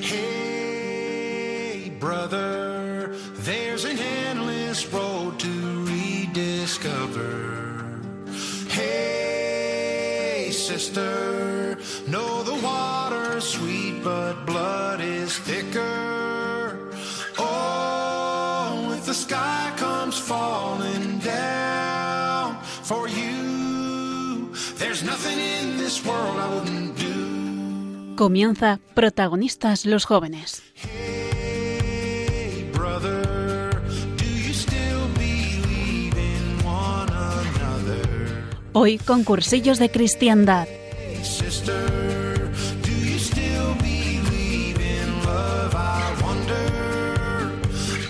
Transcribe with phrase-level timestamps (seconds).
[0.00, 5.05] Hey, brother, there's an endless road
[28.16, 30.62] Comienza Protagonistas los jóvenes.
[38.72, 40.66] Hoy con cursillos de cristiandad.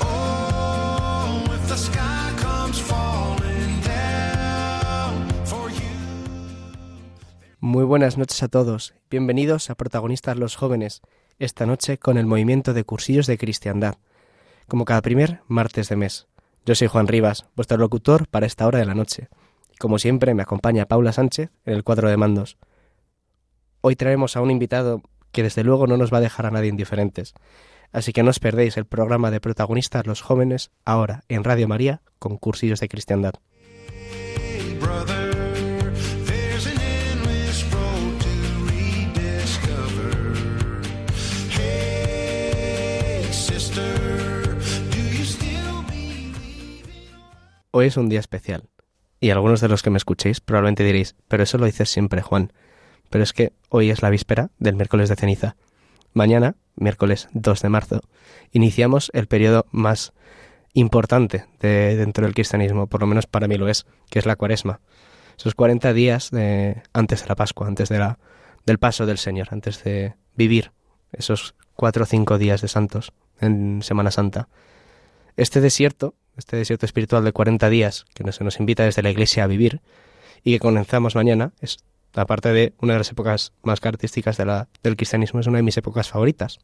[0.00, 0.46] Oh.
[7.60, 8.94] Muy buenas noches a todos.
[9.18, 11.00] Bienvenidos a Protagonistas los Jóvenes,
[11.38, 13.94] esta noche con el movimiento de cursillos de cristiandad,
[14.68, 16.26] como cada primer martes de mes.
[16.66, 19.28] Yo soy Juan Rivas, vuestro locutor para esta hora de la noche.
[19.72, 22.58] Y como siempre me acompaña Paula Sánchez en el cuadro de mandos.
[23.80, 25.00] Hoy traemos a un invitado
[25.32, 27.32] que desde luego no nos va a dejar a nadie indiferentes.
[27.92, 32.02] Así que no os perdéis el programa de Protagonistas los Jóvenes ahora en Radio María
[32.18, 33.32] con cursillos de cristiandad.
[47.78, 48.70] Hoy es un día especial.
[49.20, 52.54] Y algunos de los que me escuchéis probablemente diréis, pero eso lo dices siempre, Juan.
[53.10, 55.56] Pero es que hoy es la víspera del miércoles de ceniza.
[56.14, 58.00] Mañana, miércoles 2 de marzo,
[58.50, 60.14] iniciamos el periodo más
[60.72, 64.36] importante de, dentro del cristianismo, por lo menos para mí lo es, que es la
[64.36, 64.80] cuaresma.
[65.36, 68.18] Esos 40 días de, antes de la Pascua, antes de la,
[68.64, 70.72] del paso del Señor, antes de vivir
[71.12, 74.48] esos cuatro o cinco días de santos en Semana Santa.
[75.36, 79.44] Este desierto, este desierto espiritual de 40 días que se nos invita desde la Iglesia
[79.44, 79.80] a vivir
[80.44, 81.78] y que comenzamos mañana, es
[82.14, 85.62] aparte de una de las épocas más características de la, del cristianismo, es una de
[85.62, 86.58] mis épocas favoritas,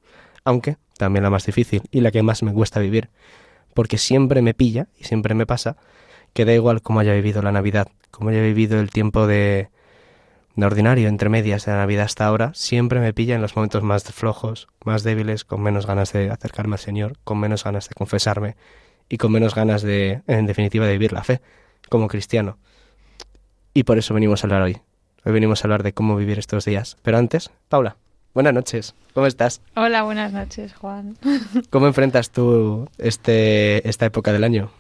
[0.45, 3.11] aunque también la más difícil y la que más me cuesta vivir,
[3.75, 5.77] porque siempre me pilla y siempre me pasa
[6.33, 9.69] que da igual cómo haya vivido la Navidad, cómo haya vivido el tiempo de,
[10.55, 13.83] de ordinario, entre medias de la Navidad hasta ahora, siempre me pilla en los momentos
[13.83, 17.95] más flojos, más débiles, con menos ganas de acercarme al Señor, con menos ganas de
[17.95, 18.57] confesarme
[19.13, 21.43] y con menos ganas de, en definitiva, de vivir la fe
[21.91, 22.57] como cristiano.
[23.75, 24.79] Y por eso venimos a hablar hoy.
[25.27, 26.97] Hoy venimos a hablar de cómo vivir estos días.
[27.03, 27.99] Pero antes, Paula,
[28.33, 28.95] buenas noches.
[29.13, 29.61] ¿Cómo estás?
[29.77, 31.19] Hola, buenas noches, Juan.
[31.71, 34.71] ¿Cómo enfrentas tú este, esta época del año?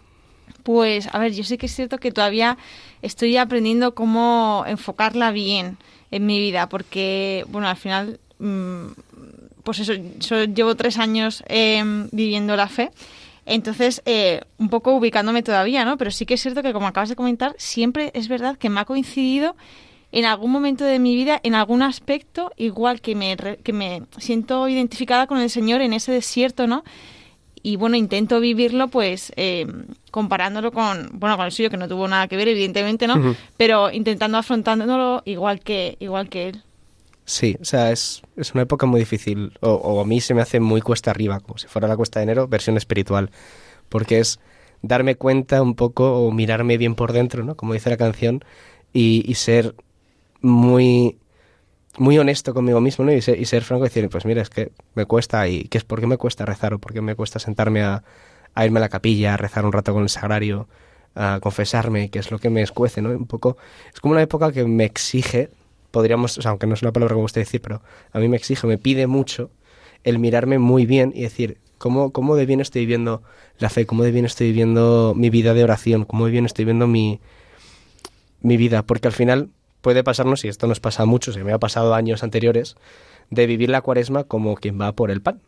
[0.62, 2.56] Pues, a ver, yo sé que es cierto que todavía
[3.03, 5.76] estoy aprendiendo cómo enfocarla bien
[6.10, 8.87] en mi vida, porque, bueno, al final, mm,
[9.62, 12.92] pues eso, yo llevo tres años eh, viviendo la fe,
[13.47, 15.97] entonces, eh, un poco ubicándome todavía, ¿no?
[15.98, 18.80] Pero sí que es cierto que, como acabas de comentar, siempre es verdad que me
[18.80, 19.56] ha coincidido
[20.12, 24.69] en algún momento de mi vida, en algún aspecto, igual que me, que me siento
[24.69, 26.84] identificada con el Señor en ese desierto, ¿no?
[27.62, 29.66] y bueno, intento vivirlo pues eh,
[30.10, 33.36] comparándolo con, bueno, con el suyo que no tuvo nada que ver, evidentemente, ¿no?
[33.56, 36.62] Pero intentando afrontándolo igual que, igual que él.
[37.32, 40.60] Sí, o sea, es, es una época muy difícil, o, a mí se me hace
[40.60, 43.31] muy cuesta arriba, como si fuera la cuesta de enero, versión espiritual,
[43.88, 44.38] porque es
[44.82, 47.56] darme cuenta un poco o mirarme bien por dentro, ¿no?
[47.56, 48.44] Como dice la canción,
[48.92, 49.75] y, y ser
[50.42, 51.19] muy
[51.98, 53.12] muy honesto conmigo mismo, ¿no?
[53.12, 56.00] Y ser, franco y decir, pues mira, es que me cuesta, y ¿qué es por
[56.00, 58.04] qué me cuesta rezar o por qué me cuesta sentarme a,
[58.54, 60.69] a irme a la capilla, a rezar un rato con el sagrario,
[61.15, 63.10] a confesarme, que es lo que me escuece, ¿no?
[63.10, 63.56] Un poco,
[63.94, 65.50] es como una época que me exige,
[65.92, 68.36] podríamos, o sea, aunque no es una palabra como usted decir, pero a mí me
[68.36, 69.50] exige, me pide mucho
[70.03, 73.22] el mirarme muy bien y decir, ¿cómo, cómo de bien estoy viviendo
[73.58, 73.86] la fe?
[73.86, 76.04] ¿Cómo de bien estoy viviendo mi vida de oración?
[76.04, 77.20] ¿Cómo de bien estoy viviendo mi,
[78.41, 78.82] mi vida?
[78.82, 81.94] Porque al final puede pasarnos, y esto nos pasa a muchos, y me ha pasado
[81.94, 82.76] años anteriores,
[83.30, 85.41] de vivir la cuaresma como quien va por el pan,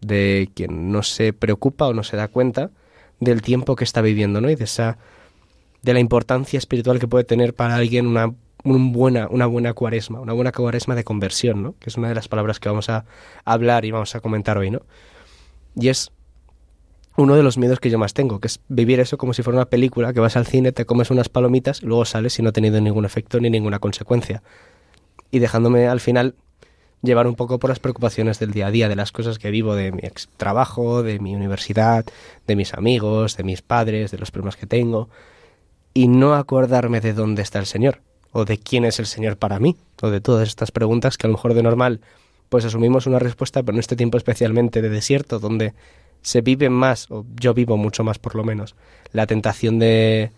[0.00, 2.70] de quien no se preocupa o no se da cuenta
[3.20, 4.50] del tiempo que está viviendo, ¿no?
[4.50, 4.98] Y de esa
[5.82, 8.32] de la importancia espiritual que puede tener para alguien una,
[8.64, 11.74] una buena cuaresma, una buena cuaresma de conversión, ¿no?
[11.78, 13.04] Que es una de las palabras que vamos a
[13.44, 14.82] hablar y vamos a comentar hoy, ¿no?
[15.74, 16.12] Y es
[17.16, 19.58] uno de los miedos que yo más tengo, que es vivir eso como si fuera
[19.58, 22.52] una película, que vas al cine, te comes unas palomitas luego sales y no ha
[22.52, 24.42] tenido ningún efecto ni ninguna consecuencia.
[25.30, 26.34] Y dejándome al final
[27.02, 29.74] llevar un poco por las preocupaciones del día a día, de las cosas que vivo,
[29.74, 32.04] de mi ex trabajo, de mi universidad,
[32.46, 35.08] de mis amigos, de mis padres, de los problemas que tengo,
[35.94, 38.00] y no acordarme de dónde está el Señor,
[38.32, 41.28] o de quién es el Señor para mí, o de todas estas preguntas que a
[41.28, 42.00] lo mejor de normal
[42.48, 45.72] pues asumimos una respuesta, pero en este tiempo especialmente de desierto, donde
[46.20, 48.76] se vive más, o yo vivo mucho más por lo menos,
[49.12, 50.32] la tentación de,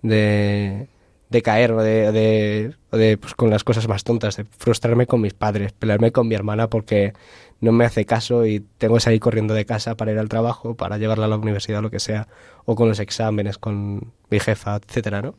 [0.00, 0.88] de,
[1.28, 5.20] de caer o de, de, de, pues, con las cosas más tontas, de frustrarme con
[5.20, 7.12] mis padres, pelearme con mi hermana porque
[7.60, 10.76] no me hace caso y tengo que salir corriendo de casa para ir al trabajo,
[10.76, 12.26] para llevarla a la universidad, lo que sea,
[12.64, 15.34] o con los exámenes, con mi jefa, etcétera, ¿no?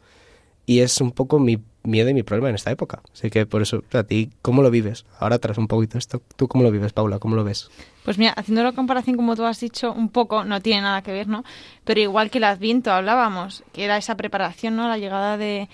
[0.65, 3.01] Y es un poco mi miedo y mi problema en esta época.
[3.13, 5.05] Así que por eso, a ti, ¿cómo lo vives?
[5.19, 7.19] Ahora tras un poquito esto, ¿tú cómo lo vives, Paula?
[7.19, 7.69] ¿Cómo lo ves?
[8.03, 11.11] Pues mira, haciendo la comparación como tú has dicho, un poco, no tiene nada que
[11.11, 11.43] ver, ¿no?
[11.83, 14.87] Pero igual que el Adviento hablábamos, que era esa preparación, ¿no?
[14.87, 15.69] La llegada de,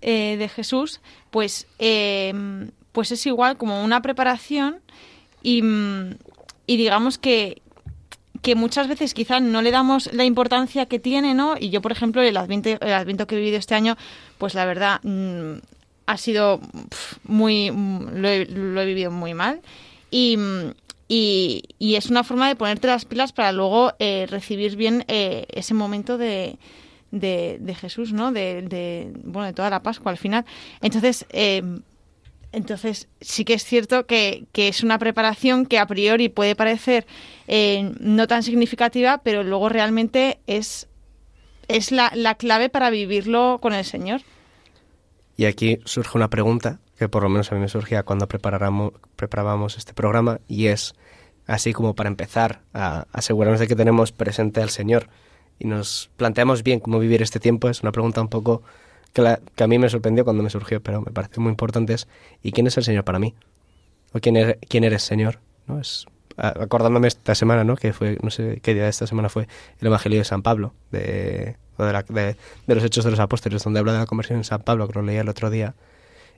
[0.00, 1.00] eh, de Jesús,
[1.30, 2.32] pues, eh,
[2.92, 4.80] pues es igual como una preparación
[5.42, 5.62] y,
[6.66, 7.62] y digamos que,
[8.42, 11.56] que muchas veces quizás no le damos la importancia que tiene, ¿no?
[11.58, 13.96] Y yo, por ejemplo, el adviento, el adviento que he vivido este año,
[14.38, 15.58] pues la verdad mmm,
[16.06, 16.60] ha sido
[17.24, 17.70] muy...
[17.70, 19.60] Lo he, lo he, vivido muy mal.
[20.10, 20.38] Y,
[21.08, 25.46] y, y, es una forma de ponerte las pilas para luego eh, recibir bien eh,
[25.50, 26.58] ese momento de,
[27.10, 28.32] de, de, Jesús, ¿no?
[28.32, 30.44] De, de, bueno, de toda la Pascua al final.
[30.80, 31.62] Entonces, eh,
[32.52, 37.06] entonces, sí que es cierto que, es una preparación que a priori puede parecer
[37.46, 40.88] eh, no tan significativa, pero luego realmente es,
[41.68, 44.22] es la, la, clave para vivirlo con el Señor.
[45.36, 49.78] Y aquí surge una pregunta que por lo menos a mí me surgía cuando preparábamos
[49.78, 50.94] este programa y es,
[51.46, 55.08] así como para empezar a asegurarnos de que tenemos presente al Señor
[55.58, 58.62] y nos planteamos bien cómo vivir este tiempo, es una pregunta un poco
[59.12, 62.08] que, a mí me sorprendió cuando me surgió, pero me parece muy importante es
[62.42, 63.34] ¿y quién es el Señor para mí?
[64.12, 65.38] ¿O quién, er, quién eres, Señor?
[65.66, 65.80] ¿No?
[65.80, 67.76] Es, acordándome esta semana, ¿no?
[67.76, 69.46] Que fue, no sé qué día de esta semana fue
[69.80, 72.36] el Evangelio de San Pablo, de, de, la, de,
[72.66, 74.94] de, los Hechos de los Apóstoles, donde habla de la conversión en San Pablo, que
[74.94, 75.74] lo leía el otro día,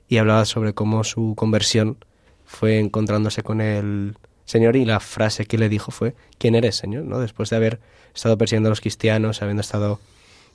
[0.07, 1.97] y hablaba sobre cómo su conversión
[2.45, 7.05] fue encontrándose con el Señor y la frase que le dijo fue ¿quién eres, Señor?
[7.05, 7.19] ¿no?
[7.19, 7.79] Después de haber
[8.13, 9.99] estado persiguiendo a los cristianos, habiendo estado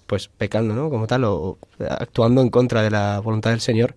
[0.08, 0.88] pues pecando, ¿no?
[0.88, 3.94] Como tal, o actuando en contra de la voluntad del Señor,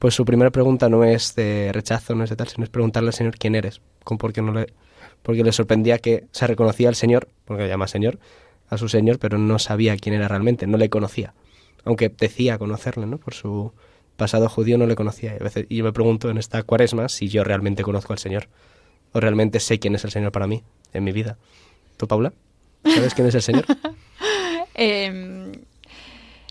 [0.00, 3.10] pues su primera pregunta no es de rechazo, no es de tal, sino es preguntarle
[3.10, 3.80] al Señor quién eres,
[4.18, 4.74] porque no le,
[5.22, 8.18] porque le sorprendía que se reconocía al Señor, porque le llama Señor,
[8.70, 11.32] a su Señor, pero no sabía quién era realmente, no le conocía,
[11.84, 13.18] aunque decía conocerle, ¿no?
[13.18, 13.72] Por su
[14.16, 15.36] pasado judío no le conocía.
[15.36, 18.48] Y, y yo me pregunto en esta cuaresma si yo realmente conozco al Señor,
[19.12, 21.38] o realmente sé quién es el Señor para mí, en mi vida.
[21.96, 22.32] ¿Tú, Paula?
[22.82, 23.64] ¿Sabes quién es el Señor?
[24.74, 25.52] Eh,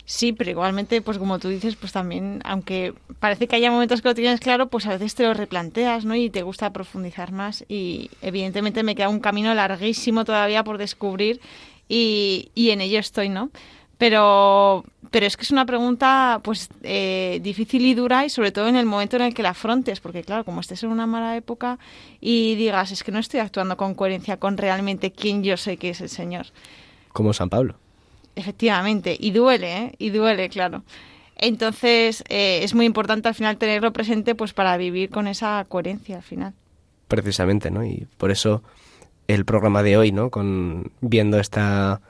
[0.04, 4.08] sí, pero igualmente, pues como tú dices, pues también, aunque parece que haya momentos que
[4.08, 6.14] lo tienes claro, pues a veces te lo replanteas, ¿no?
[6.14, 7.64] Y te gusta profundizar más.
[7.68, 11.40] Y evidentemente me queda un camino larguísimo todavía por descubrir
[11.88, 13.50] y, y en ello estoy, ¿no?
[14.02, 18.66] Pero, pero es que es una pregunta pues eh, difícil y dura y sobre todo
[18.66, 21.36] en el momento en el que la afrontes, porque claro, como estés en una mala
[21.36, 21.78] época
[22.20, 25.90] y digas, es que no estoy actuando con coherencia con realmente quién yo sé que
[25.90, 26.46] es el Señor.
[27.12, 27.76] Como San Pablo.
[28.36, 29.94] Efectivamente, y duele, ¿eh?
[29.98, 30.84] Y duele, claro.
[31.36, 36.16] Entonces, eh, es muy importante al final tenerlo presente pues para vivir con esa coherencia
[36.16, 36.54] al final.
[37.08, 37.84] Precisamente, ¿no?
[37.84, 38.62] Y por eso
[39.28, 40.30] el programa de hoy, ¿no?
[40.30, 42.00] Con viendo esta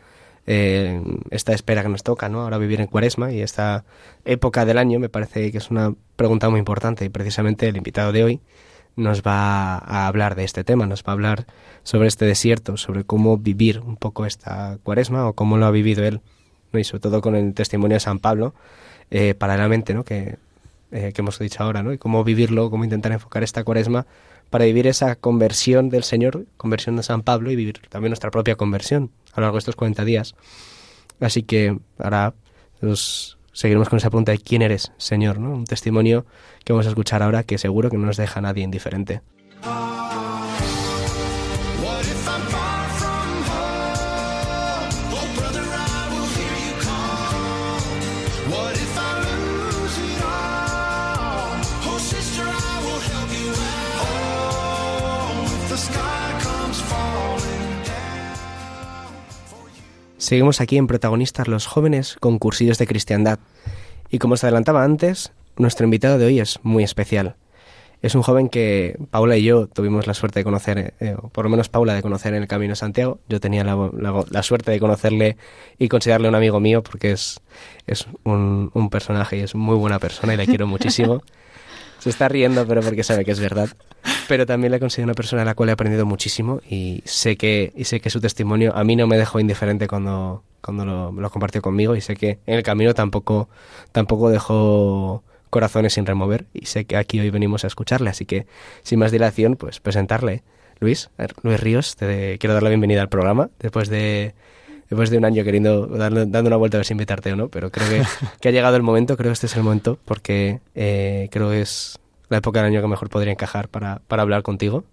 [0.47, 2.43] eh, esta espera que nos toca, ¿no?
[2.43, 3.85] Ahora vivir en Cuaresma y esta
[4.25, 8.13] época del año me parece que es una pregunta muy importante y precisamente el invitado
[8.13, 8.41] de hoy
[8.97, 11.47] nos va a hablar de este tema, nos va a hablar
[11.83, 16.05] sobre este desierto, sobre cómo vivir un poco esta cuaresma o cómo lo ha vivido
[16.05, 16.21] él,
[16.73, 16.79] ¿no?
[16.79, 18.55] y sobre todo con el testimonio de San Pablo,
[19.11, 20.05] eh, paralelamente, ¿no?
[20.05, 20.37] que,
[20.91, 21.93] eh, que hemos dicho ahora, ¿no?
[21.93, 24.07] y cómo vivirlo, cómo intentar enfocar esta cuaresma
[24.51, 28.57] para vivir esa conversión del Señor, conversión de San Pablo y vivir también nuestra propia
[28.57, 30.35] conversión a lo largo de estos 40 días.
[31.21, 32.35] Así que ahora
[32.83, 35.53] nos seguiremos con esa pregunta de quién eres, Señor, ¿no?
[35.53, 36.27] Un testimonio
[36.65, 39.21] que vamos a escuchar ahora que seguro que no nos deja a nadie indiferente.
[60.33, 63.39] Seguimos aquí en Protagonistas los jóvenes con cursillos de cristiandad.
[64.09, 67.37] Y como os adelantaba antes, nuestro invitado de hoy es muy especial.
[68.01, 71.45] Es un joven que Paula y yo tuvimos la suerte de conocer, eh, o por
[71.45, 73.21] lo menos Paula de conocer en el Camino de Santiago.
[73.29, 75.37] Yo tenía la, la, la suerte de conocerle
[75.79, 77.43] y considerarle un amigo mío porque es,
[77.87, 81.21] es un, un personaje y es muy buena persona y le quiero muchísimo.
[81.99, 83.69] Se está riendo, pero porque sabe que es verdad.
[84.29, 87.73] Pero también le considero una persona a la cual he aprendido muchísimo y sé que,
[87.77, 91.31] y sé que su testimonio a mí no me dejó indiferente cuando, cuando lo, lo
[91.31, 93.49] compartió conmigo y sé que en el camino tampoco,
[93.93, 98.47] tampoco dejó corazones sin remover y sé que aquí hoy venimos a escucharle, así que
[98.83, 100.43] sin más dilación, pues presentarle.
[100.81, 101.11] Luis,
[101.43, 104.35] Luis Ríos, te quiero dar la bienvenida al programa después de
[104.89, 107.49] después de un año queriendo darle, dando una vuelta a ver si invitarte o no,
[107.49, 108.03] pero creo que,
[108.41, 111.61] que ha llegado el momento, creo que este es el momento, porque eh, creo que
[111.63, 111.99] es
[112.33, 114.85] la época del año que mejor podría encajar para, para hablar contigo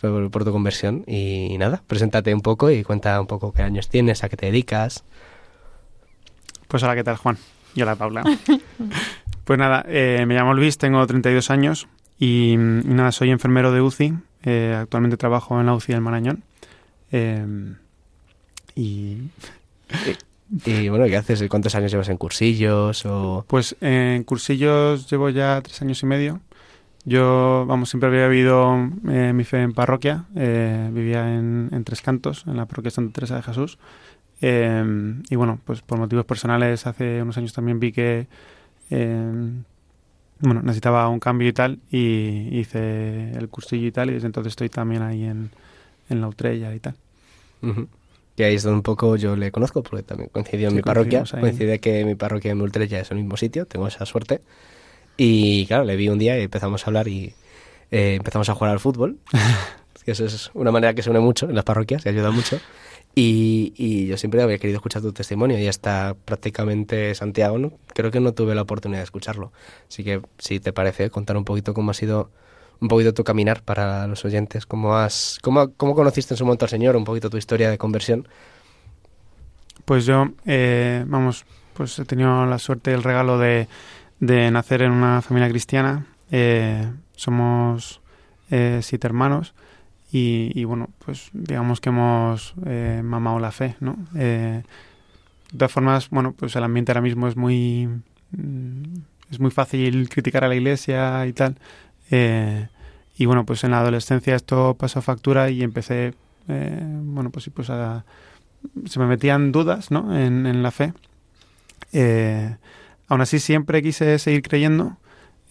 [0.00, 1.04] por, por, tu conversión.
[1.06, 4.46] Y nada, preséntate un poco y cuenta un poco qué años tienes, a qué te
[4.46, 5.04] dedicas.
[6.66, 7.36] Pues hola, ¿qué tal, Juan?
[7.74, 8.24] Y hola, Paula.
[9.44, 13.82] pues nada, eh, me llamo Luis, tengo 32 años y, y nada, soy enfermero de
[13.82, 14.14] UCI.
[14.44, 16.42] Eh, actualmente trabajo en la UCI del Marañón.
[17.12, 17.44] Eh,
[18.74, 19.18] y...
[20.64, 21.44] Y bueno, ¿qué haces?
[21.50, 23.04] ¿Cuántos años llevas en cursillos?
[23.04, 23.44] O...
[23.46, 26.40] Pues en cursillos llevo ya tres años y medio.
[27.08, 30.26] Yo, vamos, siempre había vivido eh, mi fe en parroquia.
[30.36, 33.78] Eh, vivía en, en, Tres Cantos, en la parroquia Santa Teresa de Jesús.
[34.40, 38.26] Eh, y bueno, pues por motivos personales, hace unos años también vi que
[40.40, 41.78] bueno, necesitaba un cambio y tal.
[41.90, 44.10] Y hice el cursillo y tal.
[44.10, 45.50] Y desde entonces estoy también ahí en,
[46.10, 46.94] en la Utrella y tal.
[47.62, 47.88] Uh -huh
[48.38, 50.82] que ahí es donde un poco yo le conozco, porque también coincidió en sí, mi
[50.82, 51.24] parroquia.
[51.28, 54.42] Coincide que mi parroquia y mi Ultrella es el mismo sitio, tengo esa suerte.
[55.18, 57.34] Y claro, le vi un día y empezamos a hablar y
[57.90, 59.18] eh, empezamos a jugar al fútbol.
[60.08, 62.58] que eso es una manera que se une mucho en las parroquias y ayuda mucho.
[63.14, 67.72] Y, y, yo siempre había querido escuchar tu testimonio y hasta prácticamente Santiago ¿no?
[67.88, 69.52] creo que no tuve la oportunidad de escucharlo.
[69.86, 72.30] Así que si te parece, contar un poquito cómo ha sido
[72.80, 76.64] un poquito tu caminar para los oyentes, cómo, has, cómo, cómo conociste en su momento
[76.64, 78.26] al Señor, un poquito tu historia de conversión.
[79.84, 81.44] Pues yo, eh, vamos,
[81.74, 83.68] pues he tenido la suerte y el regalo de,
[84.20, 86.06] de nacer en una familia cristiana.
[86.30, 88.00] Eh, somos
[88.50, 89.54] eh, siete hermanos
[90.10, 93.96] y, bueno, pues digamos que hemos eh, mamado la fe, ¿no?
[94.14, 94.62] de
[95.56, 97.88] todas formas, bueno, pues el ambiente ahora mismo es muy...
[99.30, 101.56] Es muy fácil criticar a la iglesia y tal,
[102.10, 102.68] eh,
[103.16, 106.14] y bueno, pues en la adolescencia esto pasó factura y empecé,
[106.48, 108.04] eh, bueno, pues, pues a,
[108.86, 110.16] se me metían dudas, ¿no?
[110.16, 110.92] En, en la fe.
[111.92, 112.56] Eh,
[113.08, 114.96] aún así siempre quise seguir creyendo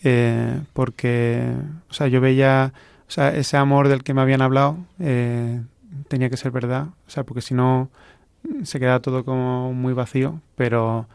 [0.04, 1.54] eh, porque,
[1.90, 2.74] o sea, yo veía,
[3.08, 5.62] ese amor del que me habían hablado eh,
[6.08, 7.90] tenía que ser verdad, o sea, porque si no
[8.64, 11.08] se queda todo como muy vacío, pero,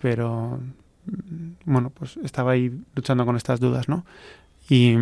[0.00, 0.60] pero,
[1.64, 4.04] bueno, pues estaba ahí luchando con estas dudas, ¿no?
[4.68, 4.96] Y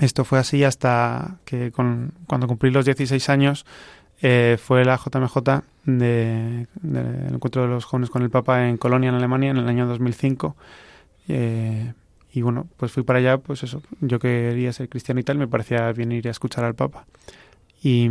[0.00, 3.64] esto fue así hasta que con, cuando cumplí los 16 años
[4.22, 5.36] eh, fue la JMJ
[5.84, 9.68] del de, encuentro de los jóvenes con el Papa en Colonia, en Alemania, en el
[9.68, 10.56] año 2005.
[11.26, 11.92] Eh,
[12.32, 15.48] y bueno, pues fui para allá, pues eso, yo quería ser cristiano y tal, me
[15.48, 17.04] parecía bien ir a escuchar al Papa.
[17.82, 18.08] Y,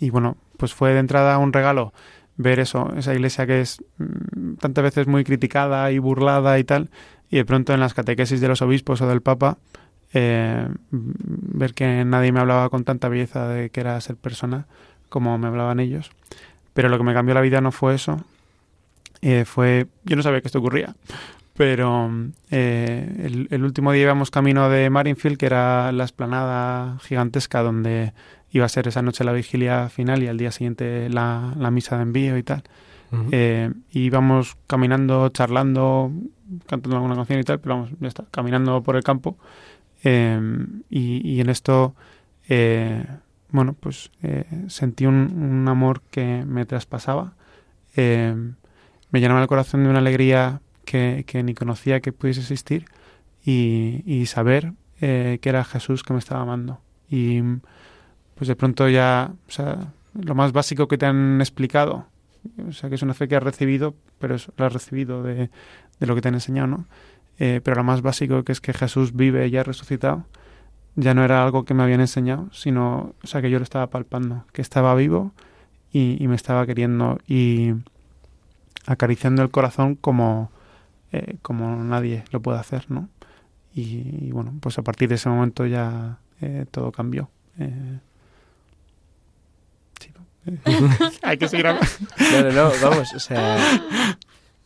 [0.00, 1.92] y bueno, pues fue de entrada un regalo
[2.36, 6.90] ver eso, esa iglesia que es mm, tantas veces muy criticada y burlada y tal,
[7.30, 9.58] y de pronto en las catequesis de los obispos o del Papa,
[10.12, 14.66] eh, ver que nadie me hablaba con tanta belleza de que era ser persona
[15.12, 16.10] como me hablaban ellos.
[16.72, 18.24] Pero lo que me cambió la vida no fue eso,
[19.20, 20.96] eh, fue, yo no sabía que esto ocurría,
[21.54, 22.10] pero
[22.50, 28.14] eh, el, el, último día íbamos camino de Marinfield, que era la esplanada gigantesca donde
[28.52, 31.96] iba a ser esa noche la vigilia final y al día siguiente la, la misa
[31.96, 32.64] de envío y tal.
[33.10, 33.28] Uh -huh.
[33.32, 36.10] eh, y íbamos caminando, charlando,
[36.66, 39.36] cantando alguna canción y tal, pero vamos, ya está, caminando por el campo.
[40.04, 40.40] Eh,
[40.90, 41.94] y, y, en esto,
[42.48, 43.04] eh,
[43.52, 47.34] bueno, pues eh, sentí un, amor que me traspasaba.
[47.94, 48.34] Eh,
[49.10, 52.86] me llenaba el corazón de una alegría que, que ni conocía que pudiese existir
[53.44, 56.80] y, y saber eh, que era Jesús que me estaba amando.
[57.10, 57.42] Y
[58.34, 62.06] pues de pronto ya, o sea, lo más básico que te han explicado,
[62.66, 65.50] o sea, que es una fe que has recibido, pero lo has recibido de,
[66.00, 66.86] de lo que te han enseñado, ¿no?
[67.36, 70.26] Pero lo más básico que es que Jesús vive y ha resucitado,
[70.96, 73.88] ya no era algo que me habían enseñado, sino, o sea, que yo lo estaba
[73.88, 75.32] palpando, que estaba vivo
[75.92, 77.72] y, y me estaba queriendo y
[78.86, 80.50] acariciando el corazón como,
[81.12, 83.08] eh, como nadie lo puede hacer, ¿no?
[83.74, 87.30] Y, bueno, pues a partir de ese momento ya eh, todo cambió.
[87.58, 87.98] Eh.
[91.22, 92.52] Hay que seguir hablando.
[92.52, 93.58] No, vamos, o sea,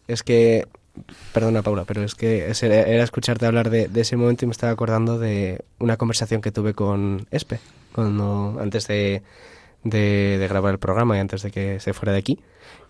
[0.08, 0.66] es que
[1.32, 5.18] perdona Paula, pero es que era escucharte hablar de, ese momento y me estaba acordando
[5.18, 7.60] de una conversación que tuve con Espe,
[7.92, 9.22] cuando, antes de,
[9.84, 12.40] grabar el programa y antes de que se fuera de aquí.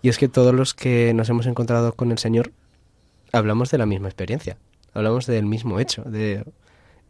[0.01, 2.51] Y es que todos los que nos hemos encontrado con el Señor
[3.31, 4.57] hablamos de la misma experiencia,
[4.93, 6.03] hablamos del mismo hecho.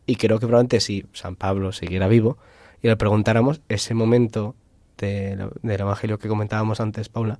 [0.05, 2.37] Y creo que probablemente si San Pablo siguiera vivo
[2.81, 4.55] y le preguntáramos ese momento
[4.97, 7.39] de, del Evangelio que comentábamos antes, Paula,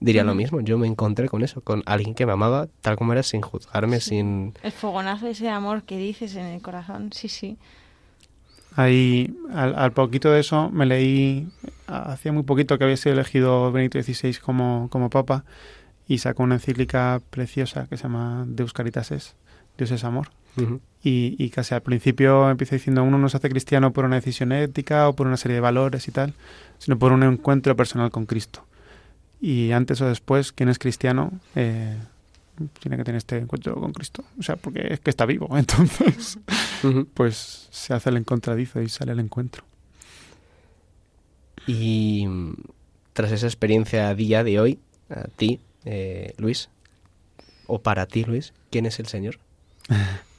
[0.00, 0.60] diría lo mismo.
[0.60, 4.00] Yo me encontré con eso, con alguien que me amaba tal como era, sin juzgarme,
[4.00, 4.54] sin...
[4.62, 7.58] El fogonazo ese amor que dices en el corazón, sí, sí.
[8.76, 11.48] Ahí, al, poquito de eso, me leí,
[11.86, 15.44] hacía muy poquito que había sido elegido Benito XVI como, como papa,
[16.06, 19.34] y sacó una encíclica preciosa que se llama Deus Caritases,
[19.76, 20.30] Dios es amor.
[21.02, 24.50] y, y, casi al principio empieza diciendo uno no se hace cristiano por una decisión
[24.50, 26.34] ética o por una serie de valores y tal,
[26.78, 28.64] sino por un encuentro personal con Cristo.
[29.40, 31.96] Y antes o después, quien es cristiano eh,
[32.80, 34.24] tiene que tener este encuentro con Cristo.
[34.38, 35.48] O sea, porque es que está vivo.
[35.56, 36.38] Entonces,
[37.14, 39.64] pues se hace el encontradizo y sale el encuentro.
[41.66, 42.26] Y
[43.12, 44.78] tras esa experiencia día de hoy,
[45.08, 46.68] a ti, eh, Luis,
[47.66, 49.38] o para ti, Luis, ¿quién es el Señor?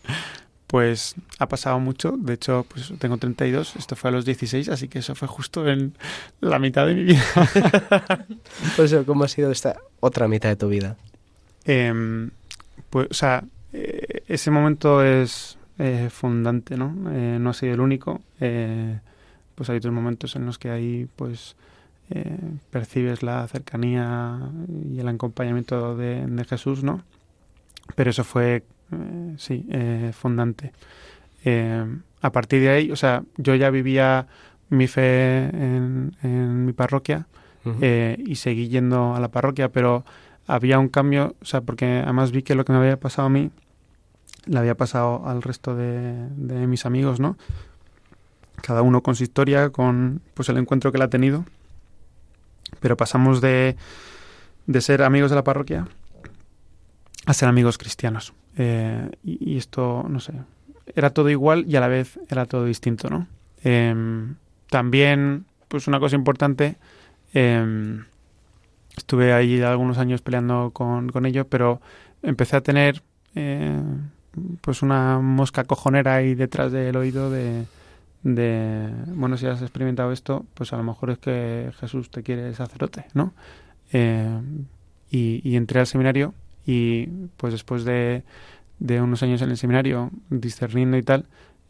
[0.71, 2.15] pues ha pasado mucho.
[2.17, 5.67] De hecho, pues tengo 32, esto fue a los 16, así que eso fue justo
[5.67, 5.93] en
[6.39, 7.21] la mitad de mi vida.
[8.77, 10.95] pues, ¿cómo ha sido esta otra mitad de tu vida?
[11.65, 12.31] Em,
[12.89, 16.95] pues, o sea, eh, ese momento es eh, fundante, ¿no?
[17.11, 18.21] Eh, no ha sido el único.
[18.39, 21.57] pues hay otros momentos en los que ahí, pues,
[22.69, 24.39] percibes la cercanía
[24.89, 27.03] y el acompañamiento de, de Jesús, ¿no?
[27.95, 30.73] Pero eso fue eh, sí, eh, fundante.
[31.43, 31.85] Eh,
[32.21, 34.27] a partir de ahí, o sea, yo ya vivía
[34.69, 37.27] mi fe en, mi parroquia
[37.63, 40.05] y seguí yendo a la parroquia, pero
[40.47, 43.29] había un cambio, o sea, porque además vi que lo que me había pasado a
[43.29, 43.51] mí
[44.45, 47.37] le había pasado al resto de, de mis amigos, ¿no?
[48.61, 51.45] Cada uno con su historia, con pues el encuentro que él ha tenido.
[52.79, 53.75] Pero pasamos de,
[54.67, 55.87] de ser amigos de la parroquia
[57.25, 58.33] a ser amigos cristianos.
[58.57, 60.33] Eh, y, esto, no sé,
[60.95, 63.27] era todo igual y a la vez era todo distinto, ¿no?
[63.63, 64.35] Em,
[64.69, 66.75] también, pues una cosa importante,
[67.33, 68.05] em,
[68.97, 71.81] estuve ahí algunos años peleando con, con ello, pero
[72.23, 73.03] empecé a tener
[73.35, 73.81] eh,
[74.61, 77.65] pues una mosca cojonera ahí detrás del oído de,
[78.23, 82.53] de, bueno, si has experimentado esto, pues a lo mejor es que Jesús te quiere
[82.53, 83.33] sacerdote, ¿no?
[83.93, 84.41] Eh,
[85.09, 86.33] y, y entré al seminario
[86.65, 88.23] y pues después de,
[88.79, 91.25] de unos años en el seminario discerniendo y tal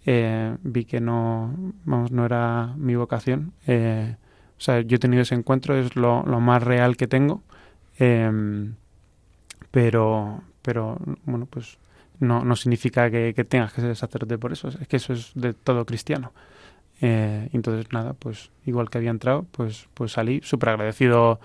[0.05, 1.53] eh, vi que no
[1.85, 3.53] vamos no era mi vocación.
[3.67, 4.15] Eh,
[4.57, 7.43] o sea yo he tenido ese encuentro es lo, lo más real que tengo.
[7.99, 8.75] Em,
[9.71, 11.77] pero pero bueno pues
[12.19, 14.69] no, no significa que, que, tengas que ser sacerdote por eso.
[14.69, 16.33] Es que eso es de todo cristiano.
[17.01, 21.39] Eh, entonces nada pues igual que había entrado pues pues salí súper agradecido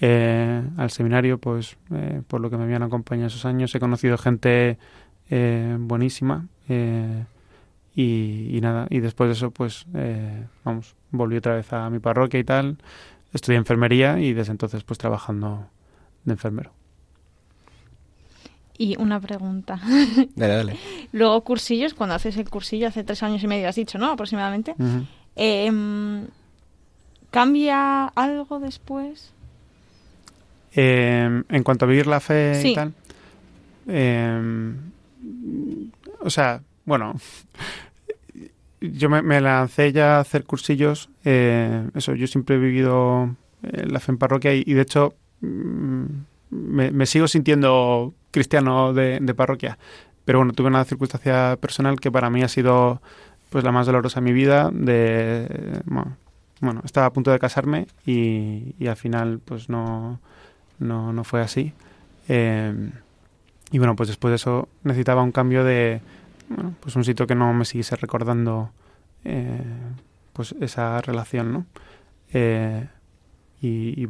[0.00, 3.74] eh, al seminario, pues eh, por lo que me habían acompañado esos años.
[3.74, 4.78] He conocido gente
[5.28, 6.46] eh, buenísima
[7.94, 9.84] y, nada, y después de eso, pues
[10.64, 12.78] vamos, volví otra vez a mi parroquia y tal.
[13.34, 15.66] Estudié enfermería y desde entonces, pues trabajando
[16.24, 16.72] de enfermero.
[18.78, 19.78] Y una pregunta.
[20.34, 20.76] Dale, dale.
[21.12, 24.10] Luego, cursillos, cuando haces el cursillo, hace tres años y medio has dicho, ¿no?
[24.10, 24.74] Aproximadamente.
[25.36, 26.26] Em,
[27.30, 29.34] ¿Cambia algo después?
[30.74, 32.92] Eh, en cuanto a vivir la fe y tal.
[33.88, 34.72] Eh,
[36.20, 37.14] o sea, bueno,
[38.80, 41.10] yo me, lancé ya a hacer cursillos.
[41.24, 46.04] Eh, eso, yo siempre he vivido la fe en parroquia y, de hecho mm,
[46.50, 49.78] me, sigo sintiendo cristiano de, parroquia.
[50.24, 53.02] Pero bueno, tuve una circunstancia personal que para mí ha sido
[53.48, 54.70] pues la más dolorosa de mi vida.
[54.72, 55.82] De
[56.60, 60.20] bueno, estaba a punto de casarme y, y al final pues no
[60.80, 61.72] no, no fue así.
[62.28, 62.92] Em,
[63.70, 66.00] y bueno, pues después de eso necesitaba un cambio de,
[66.48, 68.70] bueno, pues un sitio que no me siguiese recordando
[69.24, 69.62] eh,
[70.32, 71.66] pues esa relación, ¿no?
[72.32, 72.88] Eh,
[73.62, 74.06] y,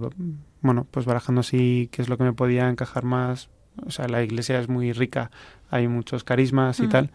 [0.61, 3.51] bueno, pues barajando así qué es lo que me podía encajar más.
[3.85, 5.31] O sea, la iglesia es muy rica,
[5.71, 7.11] hay muchos carismas y tal,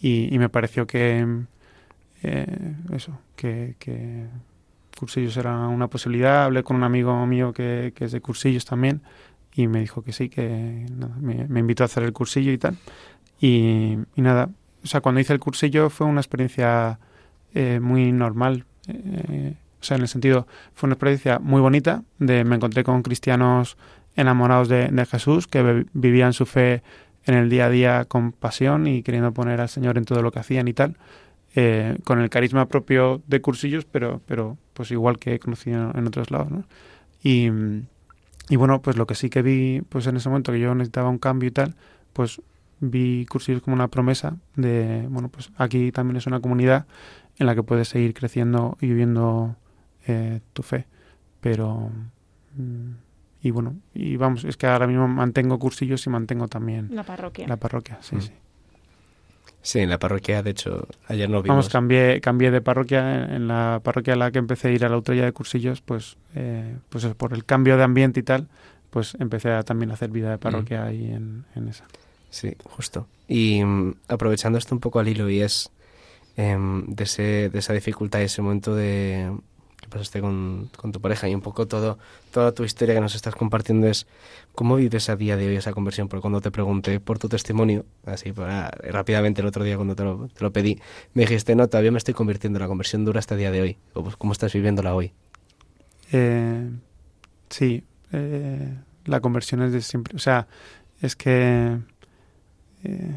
[0.00, 1.26] y, me pareció que
[2.22, 4.26] eh, eso, que, que
[4.98, 6.44] cursillos era una posibilidad.
[6.44, 9.02] Hablé con un amigo mío que, es de cursillos también
[9.54, 10.86] y me dijo que sí, que
[11.20, 12.76] me, invitó a hacer el cursillo y tal.
[13.40, 14.50] Y, nada,
[14.82, 16.98] o sea, cuando hice el cursillo fue una experiencia
[17.54, 18.64] eh, muy normal.
[18.88, 22.02] Eh, o sea, en el sentido, fue una experiencia muy bonita.
[22.18, 23.76] De, me encontré con cristianos
[24.16, 26.82] enamorados de, Jesús que vivían su fe
[27.24, 30.32] en el día a día con pasión y queriendo poner al Señor en todo lo
[30.32, 30.96] que hacían y tal.
[31.54, 36.06] Eh, con el carisma propio de cursillos, pero, pero pues igual que he conocido en
[36.06, 36.64] otros lados, ¿no?
[37.22, 37.48] Y,
[38.50, 41.08] y bueno, pues lo que sí que vi, pues en ese momento que yo necesitaba
[41.08, 41.74] un cambio y tal,
[42.12, 42.40] pues
[42.80, 46.86] vi cursillos como una promesa de, bueno, pues aquí también es una comunidad
[47.38, 49.56] en la que puedes seguir creciendo y viviendo
[50.06, 50.86] eh, tu fe,
[51.40, 51.90] pero
[52.56, 52.90] mm,
[53.42, 57.48] y bueno, y vamos, es que ahora mismo mantengo cursillos y mantengo también La parroquia.
[57.48, 58.20] la parroquia, sí, Mm.
[58.20, 58.32] sí.
[59.66, 61.56] Sí, en la parroquia, de hecho, ayer no vimos.
[61.56, 63.24] Vamos, cambié, cambié de parroquia.
[63.34, 66.18] En la parroquia a la que empecé a ir a la autoridad de cursillos, pues,
[66.36, 68.46] eh, pues es por el cambio de ambiente y tal,
[68.90, 71.84] pues empecé a también a hacer vida de parroquia ahí en, en esa.
[72.30, 73.08] Sí, justo.
[73.26, 75.72] Y mm, aprovechando esto un poco al hilo y es
[76.36, 79.36] em, de, ese, de esa dificultad y ese momento de
[79.88, 81.98] pasaste con, con tu pareja y un poco todo
[82.32, 84.06] toda tu historia que nos estás compartiendo es
[84.54, 86.08] cómo vives a día de hoy esa conversión.
[86.08, 90.04] Porque cuando te pregunté por tu testimonio, así para, rápidamente el otro día cuando te
[90.04, 90.80] lo, pedí,
[91.14, 93.78] me dijiste, no, todavía me estoy convirtiendo, la conversión dura hasta el día de hoy.
[93.94, 95.12] O, pues, ¿Cómo estás viviéndola hoy?
[96.12, 96.70] Eh,
[97.50, 100.14] sí, eh, la conversión es de siempre.
[100.16, 100.46] O sea,
[101.00, 101.78] es que.
[102.84, 103.14] eh,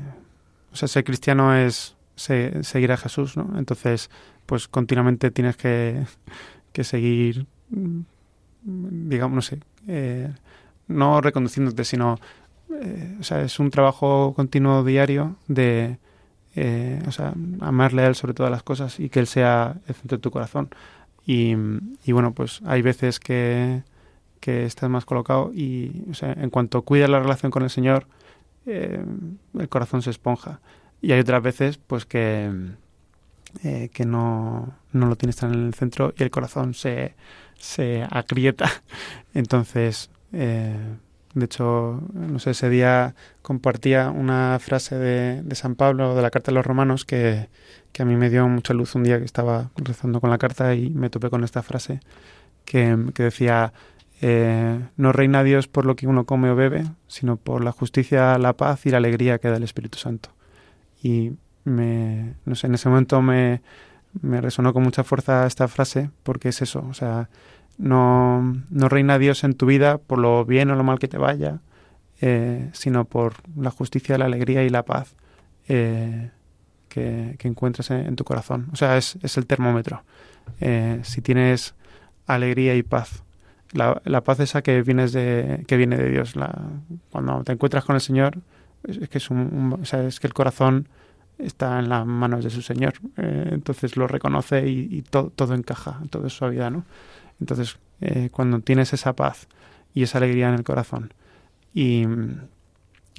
[0.72, 3.58] o sea, ser cristiano es se- seguir a Jesús, ¿no?
[3.58, 4.10] Entonces,
[4.46, 6.06] pues continuamente tienes que,
[6.74, 8.02] que seguir, mm,
[9.10, 10.32] digamos, no sé, eh,
[10.88, 12.20] no reconduciéndote, sino.
[12.82, 15.98] eh, o sea, es un trabajo continuo diario de.
[16.56, 19.96] eh, o sea, amarle a Él sobre todas las cosas y que Él sea el
[19.96, 20.70] centro de tu corazón.
[21.26, 21.56] Y,
[22.06, 23.84] y bueno, pues hay veces que,
[24.40, 28.08] que estás más colocado y o sea, en cuanto cuidas la relación con el Señor,
[28.66, 30.60] el corazón se esponja.
[31.02, 32.52] Y hay otras veces pues que,
[33.64, 37.16] eh, que no, no lo tienes tan en el centro y el corazón se,
[37.58, 38.70] se agrieta.
[39.34, 40.76] Entonces, eh,
[41.34, 46.32] de hecho, no sé, ese día compartía una frase de, de San Pablo, de la
[46.32, 47.50] carta de los romanos, que,
[47.92, 50.74] que a mí me dio mucha luz un día que estaba rezando con la carta
[50.76, 52.00] y me topé con esta frase
[52.66, 53.74] que, que decía,
[54.22, 58.38] eh, no reina Dios por lo que uno come o bebe, sino por la justicia,
[58.38, 60.30] la paz y la alegría que da el Espíritu Santo.
[61.02, 63.62] Y me, no sé, en ese momento me,
[64.22, 67.30] me resonó con mucha fuerza esta frase porque es eso, o sea,
[67.78, 71.18] no, no reina Dios en tu vida por lo bien o lo mal que te
[71.18, 71.60] vaya,
[72.22, 75.16] eh, sino por la justicia, la alegría y la paz
[75.68, 76.32] eh,
[76.90, 78.68] que, que encuentras en, tu corazón.
[78.74, 80.04] O sea, es, es el termómetro.
[80.60, 81.76] Eh, si tienes
[82.26, 83.24] alegría y paz,
[83.72, 86.54] la, la paz esa que, vienes de, que viene de Dios, la,
[87.12, 88.40] cuando te encuentras con el Señor,
[88.88, 90.88] es, es que es, un, un- o sea, es que el corazón
[91.40, 92.94] está en las manos de su Señor.
[93.18, 96.84] Eh, entonces lo reconoce y, y to- todo encaja, todo es suavidad, ¿no?
[97.40, 99.48] Entonces, eh, cuando tienes esa paz
[99.94, 101.14] y esa alegría en el corazón
[101.74, 102.06] y,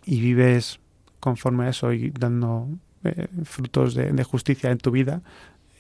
[0.05, 0.79] y vives
[1.19, 2.69] conforme a eso y dando
[3.05, 5.23] eh, frutos de, de justicia en tu vida,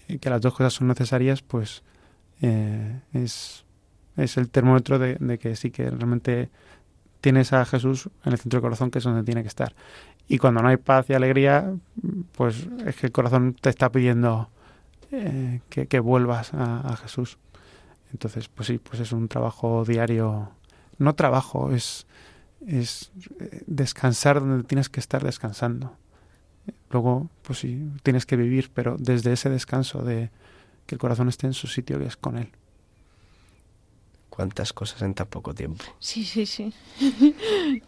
[0.08, 1.82] eh, que las dos cosas son necesarias, pues
[2.42, 3.64] eh, es,
[4.16, 6.48] es el termómetro de, de que sí que realmente
[7.20, 9.74] tienes a Jesús en el centro del corazón, que es donde tiene que estar.
[10.30, 11.74] Y cuando no hay paz y alegría,
[12.36, 14.48] pues es que el corazón te está pidiendo
[15.10, 17.36] eh, que, que vuelvas a, a Jesús.
[18.12, 20.52] Entonces, pues sí, pues es un trabajo diario.
[20.98, 22.06] No trabajo, es,
[22.64, 25.96] es eh, descansar donde tienes que estar descansando.
[26.90, 30.30] Luego, pues sí, tienes que vivir, pero desde ese descanso de
[30.86, 32.52] que el corazón esté en su sitio, que es con Él.
[34.28, 35.82] Cuántas cosas en tan poco tiempo.
[35.98, 36.72] Sí, sí, sí.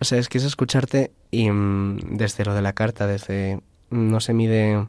[0.00, 3.60] O sea, es que es escucharte y mm, desde lo de la carta, desde
[3.90, 4.86] no se mide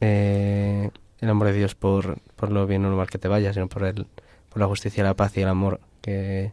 [0.00, 3.52] eh, el amor de Dios por, por lo bien o lo mal que te vaya,
[3.52, 4.06] sino por, el,
[4.48, 6.52] por la justicia, la paz y el amor que,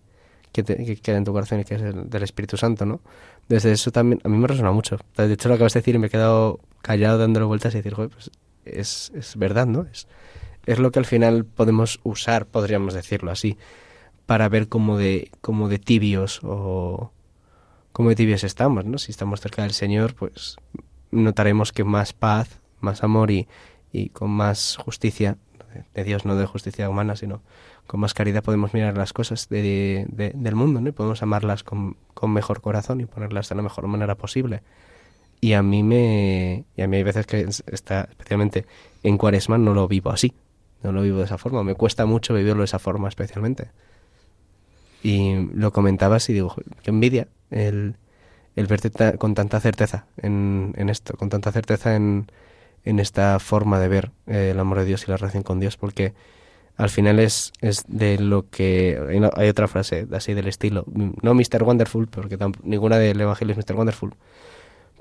[0.51, 0.63] que,
[1.01, 2.99] queda en tu corazón y que es el del Espíritu Santo, ¿no?
[3.47, 4.97] Desde eso también, a mí me resuena mucho.
[5.15, 7.93] De hecho, lo acabas de decir y me he quedado callado dándole vueltas y decir,
[7.93, 8.29] joder, pues
[8.65, 9.86] es, es verdad, ¿no?
[9.91, 10.07] Es,
[10.65, 13.57] es lo que al final podemos usar, podríamos decirlo así,
[14.25, 17.13] para ver cómo de, cómo de tibios o
[17.97, 18.99] cómo de tibios estamos, ¿no?
[18.99, 20.57] Si estamos cerca del Señor, pues
[21.10, 23.47] notaremos que más paz, más amor y,
[23.91, 25.38] y con más justicia
[25.95, 27.41] de- Dios, no de justicia humana, sino
[27.88, 30.89] con más caridad podemos mirar las cosas de, de- del mundo, ¿no?
[30.89, 34.62] Y podemos amarlas con, con mejor corazón y ponerlas de la mejor manera posible.
[35.41, 38.67] Y a mí me y a mí hay veces que es- está especialmente
[39.01, 40.33] en Cuaresma no lo vivo así,
[40.83, 43.71] no lo vivo de esa forma, me cuesta mucho vivirlo de esa forma especialmente.
[45.03, 47.95] Y lo comentabas y digo, "Joder, qué envidia el,
[48.55, 52.31] el verte ta- con tanta certeza en, en esto, con tanta certeza en,
[52.83, 55.77] en esta forma de ver eh, el amor de Dios y la relación con Dios,
[55.77, 56.13] porque
[56.75, 59.29] al final es, es de lo que...
[59.36, 60.86] Hay, otra frase así del estilo,
[61.21, 61.63] no Mr.
[61.63, 63.75] Wonderful, porque tamp- ninguna del Evangelio es Mr.
[63.75, 64.13] Wonderful,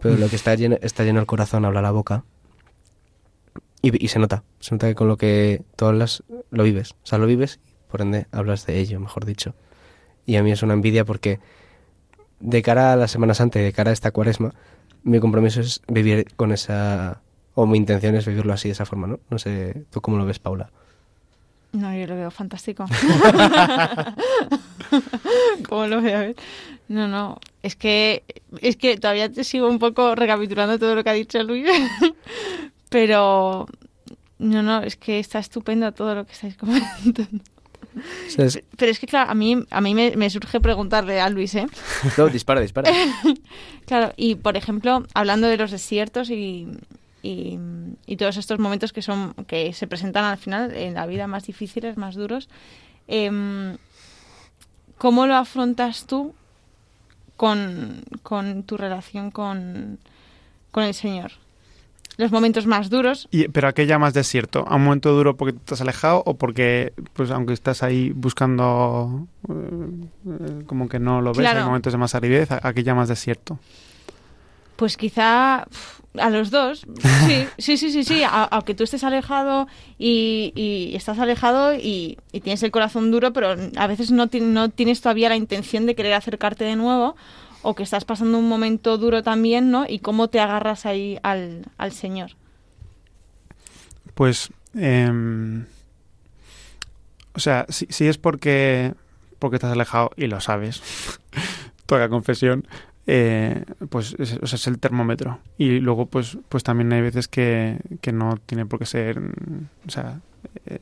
[0.00, 2.24] pero lo que está lleno, está lleno el corazón, habla la boca,
[3.82, 7.06] y, y se nota, se nota que con lo que tú hablas lo vives, o
[7.06, 9.54] sea, lo vives, por ende hablas de ello, mejor dicho.
[10.27, 11.39] Y a mí es una envidia porque
[12.41, 14.53] de cara a la Semana Santa y de cara a esta cuaresma,
[15.05, 17.21] mi compromiso es vivir con esa,
[17.55, 19.21] o mi intención es vivirlo así, de esa forma, ¿no?
[19.31, 20.71] No sé, ¿tú cómo lo ves, Paula?
[21.73, 22.87] No, yo lo veo fantástico.
[25.69, 26.35] ¿Cómo lo veo?
[26.89, 27.39] No, no.
[27.62, 28.25] Es que,
[28.61, 31.69] es que todavía te sigo un poco recapitulando todo lo que ha dicho Luis.
[32.89, 33.67] Pero,
[34.39, 37.27] no, no, es que está estupendo todo lo que estáis comentando.
[38.37, 41.66] Pero es que, claro, a mí, a mí me, surge preguntarle a Luis, ¿eh?
[42.18, 42.90] No, dispara, dispara.
[43.87, 46.68] claro, y por ejemplo, hablando de los desiertos y,
[47.22, 51.46] y, todos estos momentos que son que se presentan al final en la vida más
[51.46, 52.48] difíciles, más duros.
[53.09, 53.76] Em,
[54.98, 56.35] ¿Cómo lo afrontas tú
[57.37, 58.02] con,
[58.66, 59.98] tu relación con,
[60.74, 61.32] el Señor?
[62.16, 63.29] Los momentos más duros.
[63.31, 64.64] Y, ¿Pero a qué llamas desierto?
[64.66, 69.27] ¿A un momento duro porque te has alejado o porque, pues aunque estás ahí buscando,
[69.49, 73.59] eh, como que no lo ves, en momentos de más aridez, ¿a, qué llamas desierto?
[74.77, 75.66] Pues quizá
[76.19, 76.87] a los dos,
[77.27, 78.23] sí, sí, sí, sí, sí.
[78.25, 79.66] aunque tú estés alejado
[79.99, 85.29] y, estás alejado y, tienes el corazón duro, pero a veces no, no tienes todavía
[85.29, 87.16] la intención de querer acercarte de nuevo
[87.66, 89.87] o que estás pasando un momento duro también, ¿no?
[89.88, 92.31] Y cómo te agarras ahí al, Señor.
[94.14, 95.66] Pues, em,
[97.35, 98.94] o sea, si, es porque,
[99.40, 100.81] porque estás alejado y lo sabes,
[101.87, 102.68] toda confesión,
[103.09, 105.40] eh, pues es, es, el termómetro.
[105.59, 109.90] Y luego, pues, pues también hay veces que, que no tiene por qué ser, o
[109.90, 110.20] sea,
[110.66, 110.79] eh,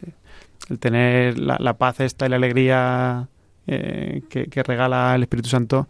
[0.69, 3.29] el tener la, paz esta y la alegría
[3.67, 5.89] eh, que, regala el Espíritu Santo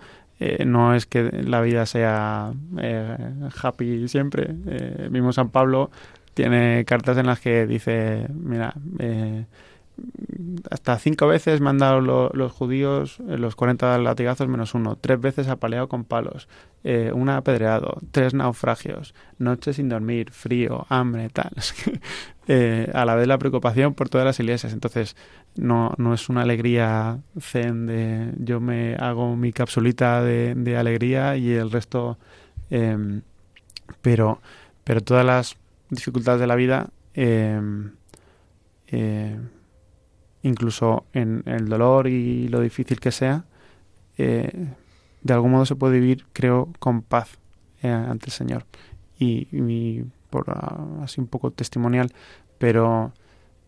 [0.65, 2.53] no es que la vida sea
[3.63, 4.53] happy siempre.
[5.11, 5.91] mismo San Pablo
[6.35, 8.75] tiene cartas en las que dice, mira,
[10.71, 15.21] hasta cinco veces me han dado los judíos eh, los 40 latigazos menos uno, tres
[15.21, 16.49] veces apaleado con palos,
[16.83, 21.53] eh, una apedreado, tres naufragios, noches sin dormir, frío, hambre, tal.
[22.49, 24.73] eh, a la vez la preocupación por todas las iglesias.
[24.73, 25.17] Entonces,
[25.57, 31.53] no, no es una alegría zen de yo me hago mi capsulita de, alegría y
[31.53, 32.19] el resto.
[32.71, 33.21] Eh,
[34.03, 34.41] pero,
[34.85, 35.57] pero todas las
[35.91, 36.89] dificultades de la vida.
[37.15, 37.61] Eh,
[38.89, 39.39] eh,
[40.45, 43.45] incluso en el dolor y lo difícil que sea,
[44.19, 44.69] eh,
[45.23, 47.39] de algún modo se puede vivir, creo, con paz
[47.83, 48.65] eh, ante el Señor.
[49.19, 52.13] Y, por ah, así un poco testimonial,
[52.59, 53.13] pero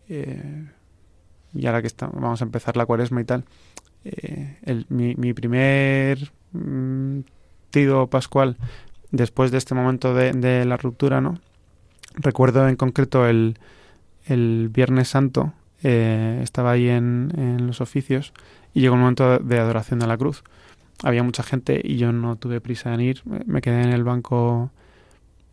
[0.07, 0.67] eh,
[1.53, 3.45] y ahora que está, vamos a empezar la cuaresma y tal,
[4.89, 7.21] mi, primer mm,
[7.71, 8.57] tido pascual
[9.11, 11.39] después de este momento de, de, la ruptura, ¿no?
[12.13, 13.57] Recuerdo en concreto el,
[14.25, 18.33] el Viernes Santo, eh, estaba ahí en, los oficios
[18.73, 20.43] y llegó un momento de adoración a la cruz.
[21.03, 24.71] Había mucha gente y yo no tuve prisa en ir, me quedé en el banco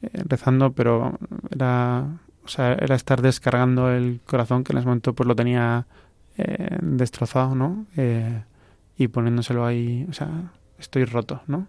[0.02, 1.18] eh, rezando, pero
[1.50, 2.06] era,
[2.44, 5.86] o sea, era estar descargando el corazón que en ese momento pues lo tenía
[6.38, 7.86] eh, destrozado, ¿no?
[8.96, 11.66] y poniéndoselo ahí, o sea, estoy roto, ¿no?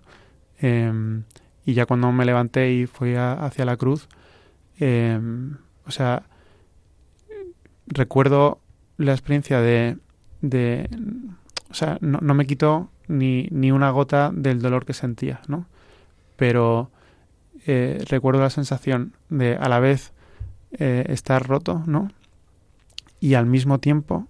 [1.65, 4.07] Y ya cuando me levanté y fui hacia la cruz,
[4.79, 6.23] o sea,
[7.87, 8.59] recuerdo
[8.97, 9.97] la experiencia de,
[11.69, 15.67] o sea, no, no, me quitó ni, ni una gota del dolor que sentía, ¿no?
[16.37, 16.91] Pero
[17.65, 20.13] eh, recuerdo la sensación de a la vez
[20.71, 22.11] eh, estar roto, ¿no?
[23.19, 24.27] Y al mismo tiempo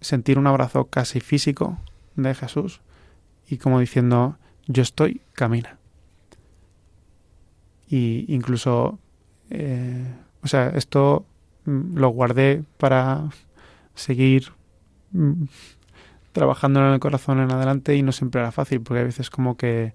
[0.00, 1.78] sentir un abrazo casi físico
[2.16, 2.80] de Jesús
[3.48, 5.78] y como diciendo, yo estoy, camina.
[7.88, 8.98] Y incluso,
[9.50, 11.26] eh, o sea, esto
[11.64, 13.30] Mm, lo guardé para
[13.94, 14.52] seguir
[15.12, 15.44] mm,
[16.32, 19.56] trabajando en el corazón en adelante y no siempre era fácil porque a veces como
[19.56, 19.94] que,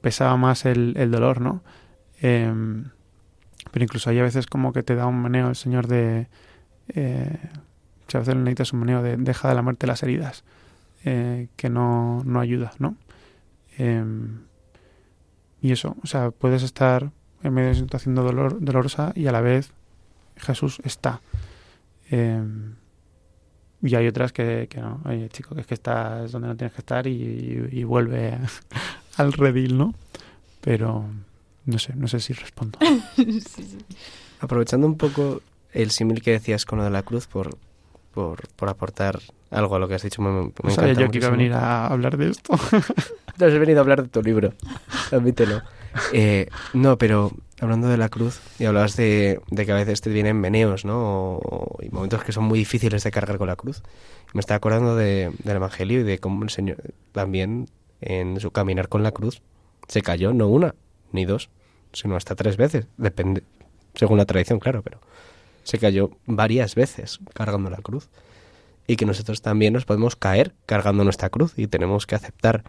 [0.00, 1.62] pesaba más el, dolor, ¿no?
[2.20, 2.86] Em,
[3.70, 6.28] pero incluso hay a veces como que te da un meneo el Señor de...
[6.88, 7.38] Eh,
[8.14, 10.44] a veces necesitas un meneo de deja de la muerte las heridas,
[11.04, 12.96] eh, que no, no ayuda, ¿no?
[13.78, 14.40] Em,
[15.60, 17.10] y eso, o sea, puedes estar
[17.42, 19.72] en medio de una situación dolor, dolorosa y a la vez
[20.36, 21.20] Jesús está.
[22.10, 22.74] Em,
[23.82, 25.00] y hay otras que, no.
[25.04, 28.38] Oye, chico, que es que estás donde no tienes que estar y, vuelve
[29.16, 29.94] al redil, ¿no?
[30.60, 31.04] Pero
[31.64, 32.78] no sé, no sé si respondo.
[34.40, 37.56] Aprovechando un poco el símil que decías con lo de la cruz por,
[38.16, 40.22] por, por aportar algo a lo que has dicho.
[40.22, 42.54] Me, me no sabía yo que iba a venir a hablar de esto.
[43.38, 44.54] no, has venido a hablar de tu libro,
[45.12, 45.60] admítelo.
[46.14, 50.40] Eh, no, pero hablando de la cruz, y hablabas de, que a veces te vienen
[50.40, 51.40] meneos, ¿no?
[51.82, 53.82] y momentos que son muy difíciles de cargar con la cruz.
[54.32, 56.78] Me estaba acordando de, del Evangelio y de cómo el Señor
[57.12, 57.68] también
[58.00, 59.42] en su caminar con la cruz
[59.88, 60.74] se cayó no una
[61.12, 61.50] ni dos,
[61.92, 62.86] sino hasta tres veces.
[62.96, 63.42] Depende,
[63.94, 65.00] según la tradición, claro, pero
[65.66, 68.08] se cayó varias veces cargando la cruz.
[68.88, 72.62] y que nosotros también nos podemos caer cargando nuestra cruz y tenemos que aceptar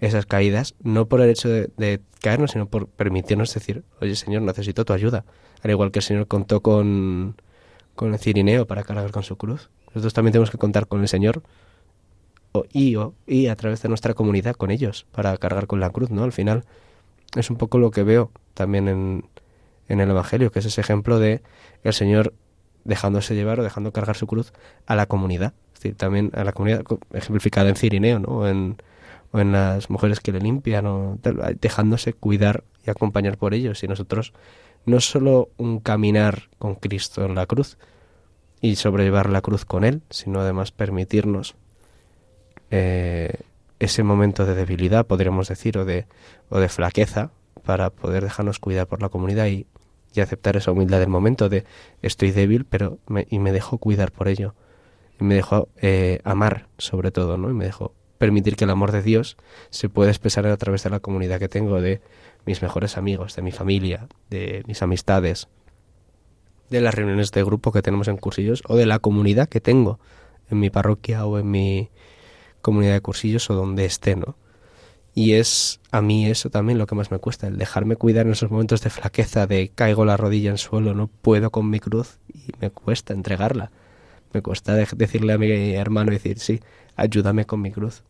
[0.00, 4.86] esas caídas, no por el hecho de, caernos, sino por permitirnos decir, oye Señor, necesito
[4.86, 5.26] tu ayuda.
[5.62, 7.36] Al igual que el Señor contó con,
[7.94, 9.68] con el cirineo para cargar con su cruz.
[9.88, 11.42] Nosotros también tenemos que contar con el Señor
[12.52, 16.10] o, y, y a través de nuestra comunidad con ellos para cargar con la cruz,
[16.10, 16.24] ¿no?
[16.24, 16.64] Al final
[17.36, 19.24] es un poco lo que veo también en,
[19.88, 21.42] en el Evangelio, que es ese ejemplo de
[21.82, 22.34] el Señor
[22.84, 24.52] dejándose llevar o dejando cargar su cruz
[24.86, 25.54] a la comunidad.
[25.82, 28.48] Es también a la comunidad ejemplificada en Cirineo, ¿no?
[28.48, 28.76] En,
[29.32, 31.18] o en las mujeres que le limpian, o
[31.60, 33.82] dejándose cuidar y acompañar por ellos.
[33.82, 34.32] Y nosotros
[34.84, 37.78] no solo un caminar con Cristo en la cruz
[38.60, 41.56] y sobrellevar la cruz con Él, sino además permitirnos
[42.70, 43.34] eh,
[43.80, 46.06] ese momento de debilidad, podríamos decir, o de,
[46.48, 47.30] o de flaqueza,
[47.64, 49.66] para poder dejarnos cuidar por la comunidad y,
[50.14, 51.64] y aceptar esa humildad del momento de
[52.02, 54.54] estoy débil, pero me, y me dejo cuidar por ello.
[55.20, 57.50] Y me dejo eh, amar, sobre todo, ¿no?
[57.50, 59.36] Y me dejo permitir que el amor de Dios
[59.70, 62.00] se pueda expresar a través de la comunidad que tengo, de
[62.46, 65.48] mis mejores amigos, de mi familia, de mis amistades,
[66.70, 69.98] de las reuniones de grupo que tenemos en cursillos o de la comunidad que tengo
[70.50, 71.90] en mi parroquia o en mi
[72.60, 74.36] comunidad de cursillos o donde esté, ¿no?
[75.14, 78.32] Y es a mí eso también lo que más me cuesta, el dejarme cuidar en
[78.32, 82.18] esos momentos de flaqueza, de caigo la rodilla en suelo, no puedo con mi cruz
[82.32, 83.70] y me cuesta entregarla.
[84.32, 86.60] Me cuesta decirle a mi hermano, decir, sí,
[86.96, 88.02] ayúdame con mi cruz.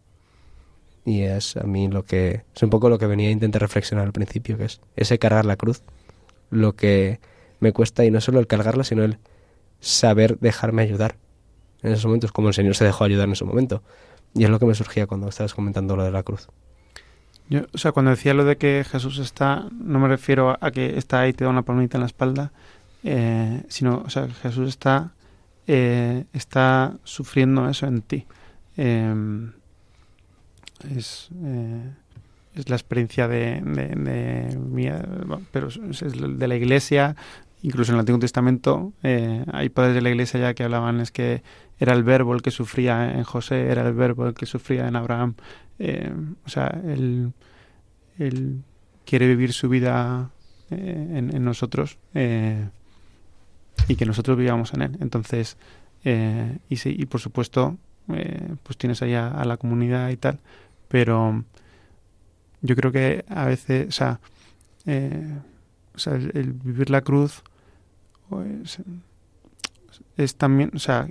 [1.04, 4.06] Y es a mí lo que es un poco lo que venía a intentar reflexionar
[4.06, 5.82] al principio, que es ese cargar la cruz,
[6.50, 7.18] lo que
[7.58, 9.18] me cuesta y no solo el cargarla, sino el
[9.80, 11.16] saber dejarme ayudar
[11.82, 13.82] en esos momentos, como el Señor se dejó ayudar en ese momento.
[14.34, 16.48] Y es lo que me surgía cuando estabas comentando lo de la cruz.
[17.48, 20.96] Yo, o sea, cuando decía lo de que Jesús está, no me refiero a que
[20.96, 22.52] está ahí y te da una palmita en la espalda,
[23.04, 25.12] eh, sino, o sea, Jesús está,
[25.66, 28.26] eh, está sufriendo eso en ti.
[28.76, 29.14] Eh,
[30.96, 31.90] es, eh,
[32.54, 34.58] es la experiencia de, de,
[35.50, 37.16] pero de la iglesia,
[37.62, 41.10] incluso en el Antiguo Testamento eh, hay padres de la iglesia ya que hablaban es
[41.12, 41.42] que
[41.78, 44.96] era el verbo el que sufría en José, era el verbo el que sufría en
[44.96, 45.34] Abraham.
[45.84, 46.12] Eh,
[46.44, 47.32] o sea, él,
[48.16, 48.62] él,
[49.04, 50.30] quiere vivir su vida
[50.70, 54.96] en, en, nosotros y que nosotros vivamos en él.
[55.00, 55.56] Entonces,
[56.04, 60.38] y, sí, y por supuesto, pues tienes allá a la comunidad y tal,
[60.86, 61.44] pero
[62.60, 64.20] yo creo que a veces, o sea,
[64.86, 65.38] eh,
[65.94, 67.42] o el, vivir la cruz
[68.28, 68.78] pues,
[70.16, 71.08] es también, o sea,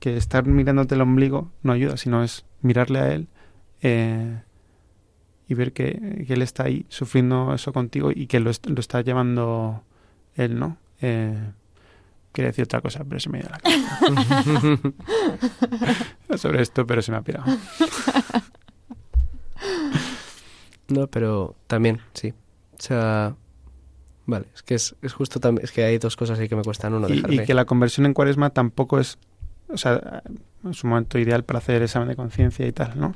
[0.00, 3.28] que estar mirándote el ombligo no ayuda, sino es mirarle a él
[3.82, 4.40] eh,
[5.48, 9.00] y ver que, que, él está ahí sufriendo eso contigo y que lo, lo está
[9.02, 9.82] llevando
[10.34, 10.76] él, ¿no?
[11.00, 11.38] Eh,
[12.32, 14.80] quería decir otra cosa, pero se me ha ido la cabeza.
[16.38, 17.46] Sobre esto, pero se me ha pirado.
[20.88, 22.34] No, pero también, sí.
[22.78, 23.34] O sea,
[24.26, 26.62] vale, es que es, es justo también, es que hay dos cosas ahí que me
[26.62, 29.18] cuestan uno y, y que la conversión en cuaresma tampoco es,
[29.68, 30.22] o sea,
[30.70, 33.14] es un momento ideal para hacer examen de conciencia y tal, ¿no?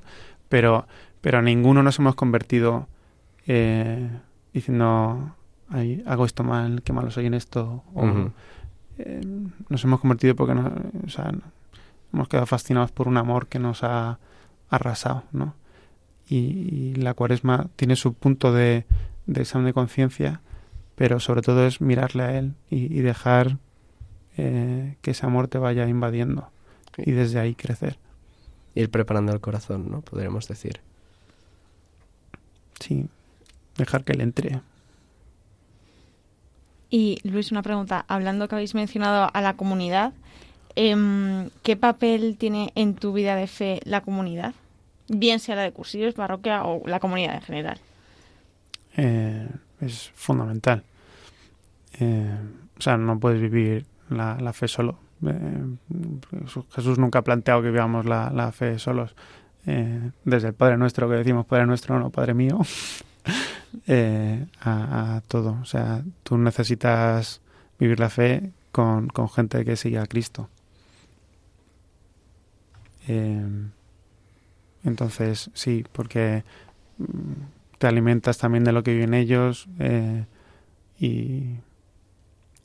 [0.50, 0.86] Pero,
[1.22, 2.88] pero ninguno nos hemos convertido
[3.46, 4.10] eh,
[4.52, 5.34] diciendo,
[5.70, 8.30] Ay, hago esto mal, qué malo soy en esto, o
[8.98, 9.22] eh,
[9.70, 10.70] nos hemos convertido porque no,
[11.06, 11.32] o sea,
[12.12, 14.18] hemos quedado fascinados por un amor que nos ha
[14.68, 15.54] arrasado, ¿no?
[16.30, 18.86] y, la cuaresma tiene su punto de,
[19.34, 20.40] examen de conciencia,
[20.94, 23.58] pero sobre todo es mirarle a Él y, dejar
[24.36, 26.50] eh, que ese amor te vaya invadiendo
[26.96, 27.98] y desde ahí crecer.
[28.74, 30.00] Ir preparando el corazón, ¿no?
[30.00, 30.80] Podríamos decir.
[32.78, 33.06] Sí,
[33.76, 34.60] dejar que Él entre.
[36.88, 38.04] Y Luis, una pregunta.
[38.08, 40.12] Hablando que habéis mencionado a la comunidad,
[40.76, 44.54] em, ¿qué papel tiene en tu vida de fe la comunidad?
[45.10, 47.78] bien sea la de cursillos, parroquia o la comunidad en general?
[48.96, 49.48] Eh,
[49.80, 50.82] es fundamental.
[51.98, 52.36] Eh,
[52.78, 54.98] o sea, no puedes vivir la, fe solo.
[55.26, 55.64] Eh,
[56.74, 59.14] Jesús nunca ha planteado que vivamos la, fe solos.
[59.64, 62.60] desde el Padre Nuestro, que decimos Padre Nuestro, no Padre mío,
[64.60, 65.58] a, todo.
[65.60, 67.40] O sea, tú necesitas
[67.78, 70.48] vivir la fe con, con gente que sigue a Cristo.
[74.84, 76.44] Entonces, sí, porque
[76.98, 80.24] mm, te alimentas también de lo que viven ellos eh,
[80.98, 81.56] y,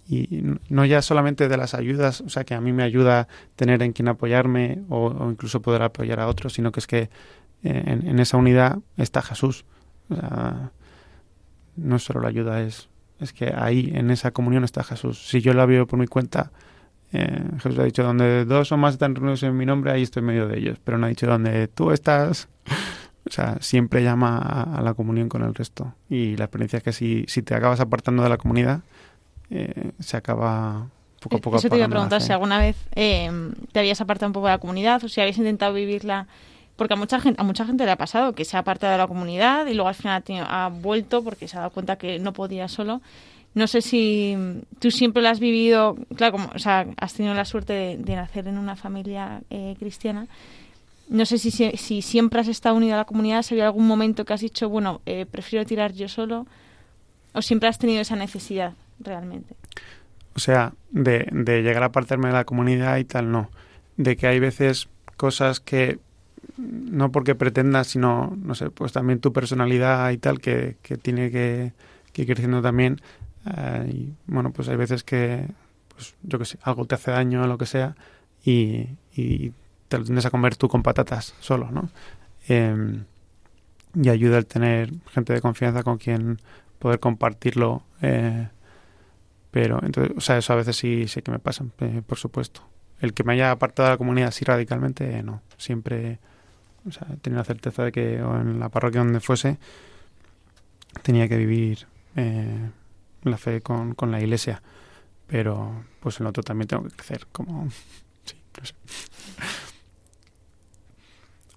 [0.08, 3.82] y no ya solamente de las ayudas, o sea, que a mí me ayuda tener
[3.82, 7.10] en quien apoyarme o, incluso poder apoyar a otros, sino que es que
[7.64, 9.66] eh, en, esa unidad está Jesús.
[10.10, 10.72] O sea,
[11.76, 12.90] no solo la ayuda, es,
[13.20, 15.28] es que ahí en esa comunión está Jesús.
[15.28, 16.52] Si yo la veo por mi cuenta,
[17.14, 20.20] Eh, Jesús ha dicho, donde dos o más están reunidos en mi nombre, ahí estoy
[20.22, 20.80] en medio de ellos.
[20.84, 22.50] Pero no ha dicho, donde tú estás...
[23.28, 25.96] O sea, siempre llama a, a la comunión con el resto.
[26.10, 28.82] Y la experiencia es que si, si te acabas apartando de la comunidad,
[29.50, 30.88] eh, se acaba
[31.22, 33.32] poco a poco Eso te iba a preguntar si alguna vez eh,
[33.72, 36.28] te habías apartado un poco de la comunidad o si habías intentado vivirla.
[36.76, 38.98] Porque a mucha gente, a mucha gente le ha pasado que se ha apartado de
[38.98, 41.96] la comunidad y luego al final ha, tenido- ha vuelto porque se ha dado cuenta
[41.96, 43.02] que no podía solo.
[43.54, 44.36] No sé si
[44.80, 48.16] tú siempre lo has vivido, claro, como, o sea, has tenido la suerte de, de
[48.18, 50.28] nacer en una familia eh, cristiana.
[51.08, 53.88] No sé si, si, si siempre has estado unido a la comunidad, si había algún
[53.88, 56.46] momento que has dicho, bueno, eh, prefiero tirar yo solo,
[57.34, 59.56] o siempre has tenido esa necesidad realmente.
[60.36, 63.50] O sea, de, de llegar a apartarme de la comunidad y tal, no.
[63.98, 66.00] De que hay veces cosas que
[66.58, 71.32] no porque pretendas, sino, no sé, pues también tu personalidad y tal, que, que tiene
[71.32, 71.74] que,
[72.14, 73.02] que ir creciendo también.
[73.46, 75.48] Eh, y bueno, pues hay veces que,
[75.94, 77.96] pues yo que sé, algo te hace daño o lo que sea
[78.44, 78.90] y,
[79.88, 81.90] te lo tienes a comer tú con patatas solo, ¿no?
[82.50, 83.04] Eh,
[83.94, 86.40] y ayuda el tener gente de confianza con quien
[86.80, 87.84] poder compartirlo.
[88.02, 88.48] Eh,
[89.56, 92.68] pero, entonces, o sea, eso a veces sí, sí que me pasa, eh, por supuesto.
[93.00, 95.44] El que me haya apartado de la comunidad así radicalmente, eh, no.
[95.56, 96.20] Siempre,
[96.86, 99.58] o sea, tenido la certeza de que o en la parroquia donde fuese,
[101.04, 101.88] tenía que vivir
[102.18, 102.70] eh,
[103.24, 104.62] la fe con, con la iglesia.
[105.26, 107.70] Pero, pues en otro también tengo que crecer, como...
[108.26, 108.74] Sí, no sé.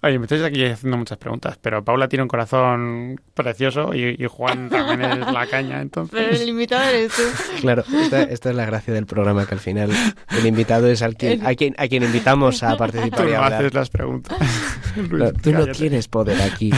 [0.01, 4.25] Oye, me estáis aquí haciendo muchas preguntas, pero Paula tiene un corazón precioso y, y
[4.27, 6.17] Juan también es la caña, entonces...
[6.17, 7.21] Pero el invitado eres tú.
[7.59, 9.91] Claro, esta, esta es la gracia del programa, que al final
[10.37, 13.35] el invitado es al quien, a, quien, a quien invitamos a Tú participar y no
[13.37, 13.53] a hablar.
[13.61, 14.37] haces las preguntas.
[14.95, 16.71] Luis, No, tú no tienes poder aquí.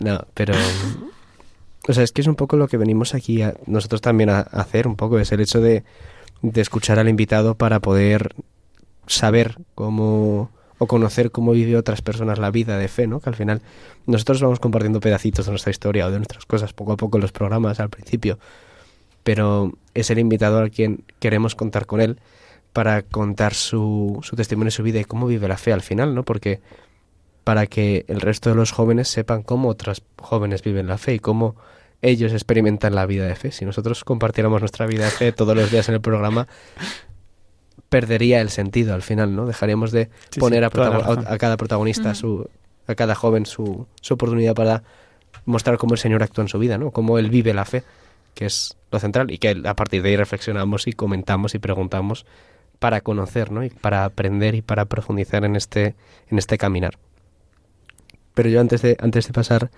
[0.00, 0.54] No, pero...
[1.88, 4.40] O sea, es que es un poco lo que venimos aquí a, nosotros también a,
[4.40, 5.82] a hacer, un poco, es el hecho de,
[6.42, 8.34] de escuchar al invitado para poder
[9.06, 10.50] saber cómo
[10.82, 13.20] o conocer cómo vive otras personas la vida de fe, ¿no?
[13.20, 13.60] Que al final
[14.06, 17.20] nosotros vamos compartiendo pedacitos de nuestra historia o de nuestras cosas poco a poco en
[17.20, 18.38] los programas al principio,
[19.22, 22.18] pero es el invitado al quien queremos contar con él
[22.72, 26.22] para contar su, su testimonio su vida y cómo vive la fe al final, ¿no?
[26.22, 26.60] Porque
[27.44, 31.18] para que el resto de los jóvenes sepan cómo otros jóvenes viven la fe y
[31.18, 31.56] cómo
[32.00, 33.52] ellos experimentan la vida de fe.
[33.52, 36.48] Si nosotros compartiéramos nuestra vida de fe todos los días en el programa,
[37.90, 39.44] perdería el sentido al final, ¿no?
[39.44, 42.48] Dejaríamos de Sí, poner sí, a, cada protagonista, su,
[42.86, 44.82] a cada joven su, su oportunidad para
[45.44, 46.92] mostrar cómo el Señor actúa en su vida, ¿no?
[46.92, 47.82] Cómo Él vive la fe,
[48.34, 52.24] que es lo central, y que a partir de ahí reflexionamos y comentamos y preguntamos
[52.78, 53.64] para conocer, ¿no?
[53.64, 55.96] Y para aprender y para profundizar en este,
[56.30, 56.96] en este caminar.
[58.34, 59.70] Pero yo antes de, antes de pasar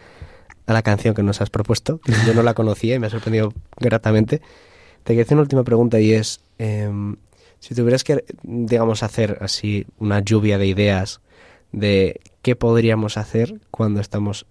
[0.66, 3.10] a la canción que nos has propuesto, que yo no la conocía y me ha
[3.10, 4.40] sorprendido gratamente,
[5.02, 7.16] te quería hacer una última pregunta y es, em,
[7.62, 11.20] si tuvieras que, digamos, hacer así una lluvia de ideas
[11.70, 14.46] de qué podríamos hacer cuando estamos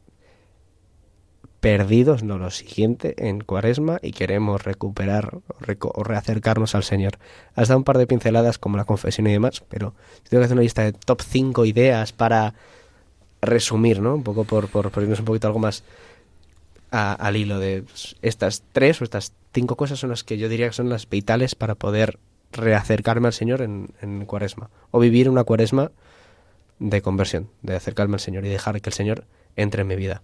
[1.59, 5.39] perdidos, no lo siguiente, en cuaresma y queremos recuperar
[5.81, 7.19] o, reacercarnos al Señor.
[7.53, 9.93] Has dado un par de pinceladas como la confesión y demás, pero
[10.29, 12.53] tengo que hacer una lista de top 5 ideas para
[13.41, 14.15] resumir, ¿no?
[14.15, 15.83] Un poco por, por, por irnos un poquito algo más
[16.91, 17.83] a- al hilo de
[18.21, 21.55] estas tres o estas cinco cosas son las que yo diría que son las vitales
[21.55, 22.17] para poder
[22.51, 24.69] reacercarme al Señor en, en cuaresma.
[24.91, 25.91] O vivir una cuaresma
[26.79, 29.25] de conversión, de acercarme al Señor y dejar que el Señor
[29.55, 30.21] entre en mi vida.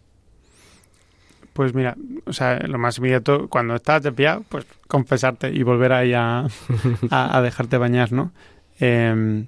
[1.53, 5.91] Pues mira, o sea, lo más inmediato, cuando estás de pie, pues confesarte y volver
[5.91, 6.45] ahí a,
[7.09, 8.31] a, a dejarte bañar, ¿no?
[8.79, 9.45] Eh,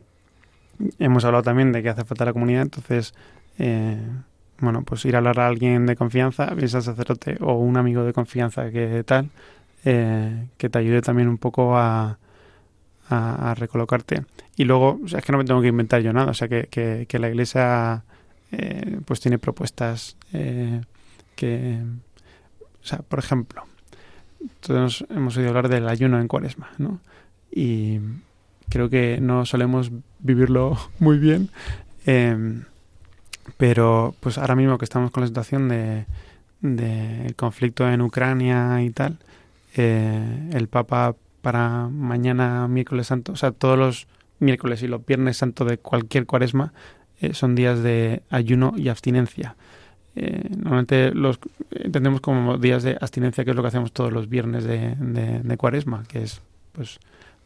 [0.98, 3.14] hemos hablado también de que hace falta la comunidad, entonces,
[3.58, 4.00] eh,
[4.60, 8.04] bueno, pues ir a hablar a alguien de confianza, bien sea sacerdote o un amigo
[8.04, 9.30] de confianza que tal,
[9.86, 12.18] eh, que te ayude también un poco a,
[13.10, 14.24] a, recolocarte.
[14.56, 16.48] Y luego, o sea, es que no me tengo que inventar yo nada, o sea,
[16.48, 16.68] que,
[17.08, 18.04] que, la iglesia
[18.52, 20.82] eh, pues tiene propuestas eh,
[21.36, 21.80] que,
[22.82, 23.64] o sea, por ejemplo,
[24.60, 27.00] todos hemos oído hablar del ayuno en cuaresma, ¿no?
[27.52, 28.00] Y
[28.70, 31.50] creo que no solemos vivirlo muy bien,
[32.06, 32.62] eh,
[33.58, 36.06] pero pues ahora mismo que estamos con la situación de,
[36.62, 39.18] de el conflicto en Ucrania y tal,
[39.76, 44.08] eh, el Papa para mañana miércoles santo, o sea, todos los
[44.40, 46.74] miércoles y los viernes santo de cualquier cuaresma
[47.22, 49.56] eh, son días de ayuno y abstinencia.
[50.16, 51.40] Eh, normalmente los
[51.72, 55.40] entendemos como días de abstinencia, que es lo que hacemos todos los viernes de, de,
[55.40, 57.00] de cuaresma, que es pues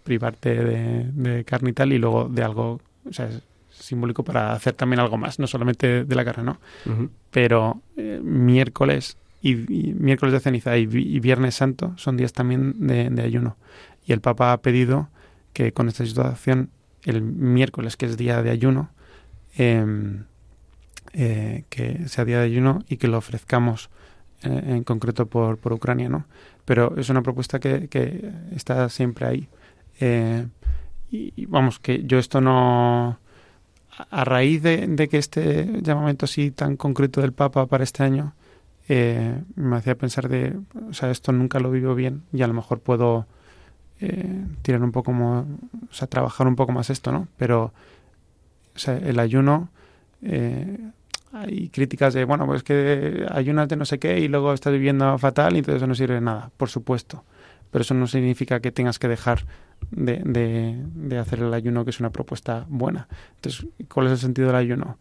[0.04, 2.80] privarte de, de carne y tal, y luego de algo,
[3.10, 6.58] o sea, es simbólico para hacer también algo más, no solamente de la carne, ¿no?
[7.32, 9.52] Pero eh, miércoles y,
[9.90, 13.58] y miércoles de ceniza y, vi- y viernes santo son días también de, ayuno.
[14.08, 15.10] Y el Papa ha pedido
[15.54, 16.70] que con esta situación,
[17.04, 18.90] el miércoles, que es día de ayuno,
[19.56, 20.24] em,
[21.14, 23.90] eh, que sea día de ayuno y que lo ofrezcamos
[24.44, 26.26] eh, en concreto por, por Ucrania, ¿no?
[26.66, 29.48] Pero es una propuesta que, que está siempre ahí.
[30.00, 30.48] Eh,
[31.12, 33.20] y, vamos, que yo esto no...
[34.10, 38.34] A raíz de, de, que este llamamiento así tan concreto del Papa para este año
[38.90, 40.58] eh, me hacía pensar de,
[40.90, 43.26] o sea, esto nunca lo vivo bien y a lo mejor puedo
[44.00, 45.46] eh, tirar un poco más,
[45.90, 47.28] o sea, trabajar un poco más esto, ¿no?
[47.38, 47.74] Pero,
[48.76, 49.70] o sea, el ayuno,
[50.22, 50.78] eh,
[51.32, 55.18] hay críticas de, bueno, pues que ayunas de no sé qué y luego estás viviendo
[55.18, 57.24] fatal y entonces eso no sirve de nada, por supuesto.
[57.72, 59.46] Pero eso no significa que tengas que dejar
[59.90, 63.08] de, de, de hacer el ayuno, que es una propuesta buena.
[63.36, 65.00] Entonces, ¿cuál es el sentido del ayuno?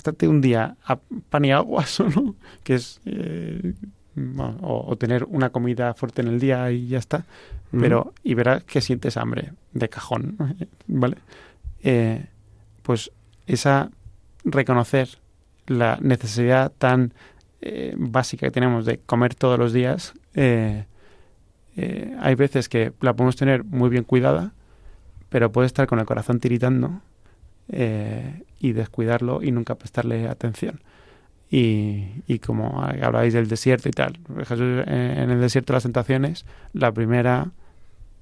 [0.00, 2.34] Estate un día a pan y aguas, ¿no?
[2.64, 3.00] Que es...
[3.04, 3.74] Eh,
[4.16, 7.24] o, o, tener una comida fuerte en el día y ya está,
[7.70, 7.80] mm.
[7.80, 10.36] pero y verás que sientes hambre de cajón,
[10.86, 11.16] ¿vale?
[11.82, 12.26] Eh,
[12.82, 13.10] pues
[13.46, 13.90] esa
[14.44, 15.08] reconocer
[15.66, 17.12] la necesidad tan
[17.60, 20.86] eh, básica que tenemos de comer todos los días, eh,
[22.18, 24.52] hay veces que la podemos tener muy bien cuidada,
[25.30, 27.00] pero puede estar con el corazón tiritando
[28.60, 30.80] y descuidarlo y nunca prestarle atención.
[31.50, 36.46] Y, y, como habláis del desierto y tal, Jesús en el desierto de las tentaciones,
[36.72, 37.50] la primera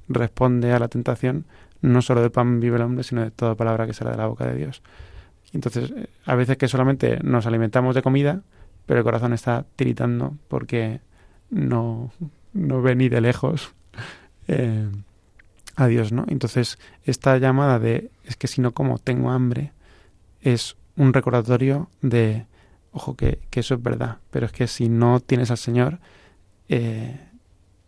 [0.08, 1.44] responde a la tentación
[1.80, 4.26] no solo de pan vive el hombre, sino de toda palabra que sale de la
[4.26, 4.82] boca de Dios.
[5.52, 5.92] Entonces,
[6.24, 8.42] a veces que solamente nos alimentamos de comida,
[8.86, 11.00] pero el corazón está tiritando porque
[11.50, 12.10] no,
[12.52, 13.72] no ve ni de lejos
[14.48, 14.88] eh,
[15.76, 16.24] a Dios, ¿no?
[16.28, 19.72] Entonces, esta llamada de es que si no como tengo hambre
[20.52, 22.46] es un recordatorio de,
[22.92, 25.98] ojo, que, que eso es verdad, pero es que si no tienes al Señor,
[26.68, 27.18] eh,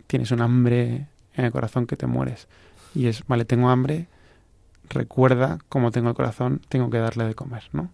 [0.06, 2.48] tienes un hambre en el corazón que te mueres.
[2.94, 4.08] Y es, vale, tengo hambre,
[4.88, 7.90] recuerda cómo tengo el corazón, tengo que darle de comer, ¿no?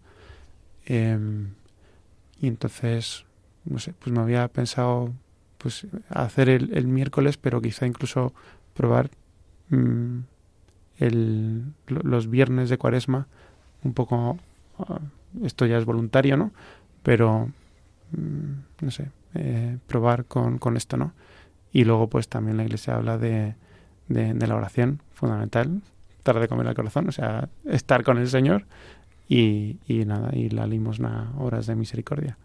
[0.87, 1.19] Eh,
[2.41, 3.25] y entonces,
[3.65, 5.13] no sé, pues me había pensado
[5.59, 8.33] pues hacer el, el miércoles, pero quizá incluso
[8.75, 9.11] probar
[9.71, 10.21] mmm,
[10.99, 13.27] el, los viernes de cuaresma
[13.83, 14.39] un poco,
[15.45, 16.53] esto ya es voluntario, ¿no?
[17.03, 17.51] Pero,
[18.13, 21.13] mmm, no sé, eh, probar con, con esto, ¿no?
[21.73, 23.55] Y luego pues también la iglesia habla de,
[24.09, 25.83] de, la oración, fundamental,
[26.23, 28.65] tarde de comer al corazón, o sea, estar con el Señor
[29.29, 32.39] y, y nada, y la limosna, horas de misericordia.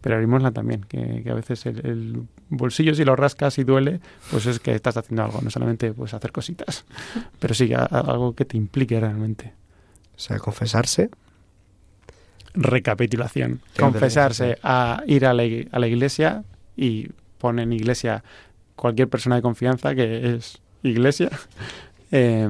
[0.00, 4.00] Pero la limosna también, que, a veces el, el, bolsillo si lo rascas y duele,
[4.30, 6.84] pues es que estás haciendo algo, no solamente pues hacer cositas,
[7.38, 9.54] pero sí a algo que te implique realmente.
[10.14, 11.10] O sea, confesarse.
[12.54, 13.60] Recapitulación.
[13.78, 15.42] Confesarse a ir a la,
[15.72, 16.44] a la iglesia
[16.76, 18.24] y pone en iglesia
[18.76, 21.30] cualquier persona de confianza que es iglesia.
[22.16, 22.48] Eh,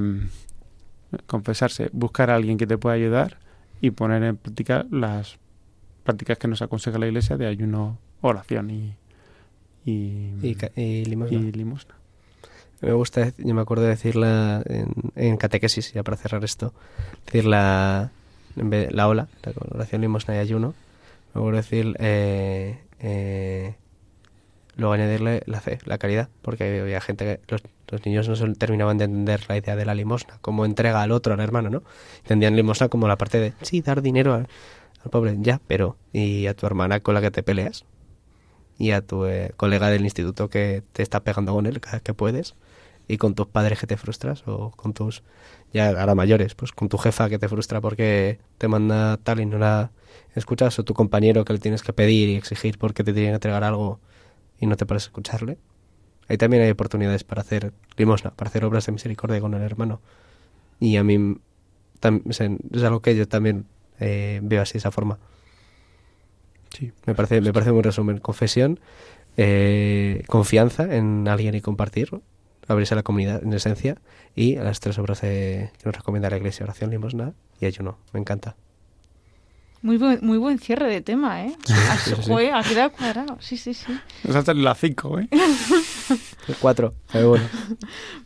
[1.25, 3.37] confesarse, buscar a alguien que te pueda ayudar
[3.81, 5.39] y poner en práctica las
[6.03, 8.95] prácticas que nos aconseja la Iglesia de ayuno, oración y
[9.85, 11.37] y, y, y limosna.
[11.37, 11.95] Y limosna.
[12.81, 16.73] Me gusta, yo me acuerdo de decirla en, en catequesis, ya para cerrar esto,
[17.25, 18.11] decir la,
[18.55, 20.73] en vez la ola, la oración, limosna y ayuno,
[21.33, 23.75] me acuerdo decir, eh, eh,
[24.75, 27.61] luego añadirle la fe, la caridad, porque había gente que los,
[28.05, 31.39] niños no terminaban de entender la idea de la limosna, como entrega al otro, al
[31.39, 31.83] hermano, ¿no?
[32.23, 34.47] Entendían limosna como la parte de, sí, dar dinero al,
[35.11, 37.85] pobre, ya, pero, ¿y a tu hermana con la que te peleas?
[38.77, 42.13] y a tu eh, colega del instituto que te está pegando con él cada que
[42.13, 42.55] puedes
[43.07, 45.23] y con tus padres que te frustras o con tus
[45.73, 49.45] ya ahora mayores pues con tu jefa que te frustra porque te manda tal y
[49.45, 49.91] no la
[50.35, 53.35] escuchas o tu compañero que le tienes que pedir y exigir porque te tiene que
[53.35, 53.99] entregar algo
[54.59, 55.57] y no te pares a escucharle
[56.27, 60.01] ahí también hay oportunidades para hacer limosna para hacer obras de misericordia con el hermano
[60.79, 61.37] y a mí
[62.29, 63.65] es algo que yo también
[63.99, 65.19] eh, veo así de esa forma
[66.75, 66.91] Sí.
[67.05, 68.17] Me parece, me parece un resumen.
[68.19, 68.79] Confesión,
[69.37, 72.09] eh, confianza en alguien y compartir,
[72.67, 73.97] abrirse a la comunidad en esencia
[74.35, 77.97] y a las tres obras de, que nos recomienda la Iglesia, oración, limosna y ayuno.
[78.13, 78.55] Me encanta.
[79.85, 81.55] Muy buen, muy buen cierre de tema, ¿eh?
[81.69, 82.33] Ha, Sí, sí,
[82.69, 83.37] quedado cuadrado.
[83.39, 83.95] Sí, sí, sí.
[84.23, 85.29] Nos hasta la 5, ¿eh?
[86.47, 87.45] El cuatro, pero bueno.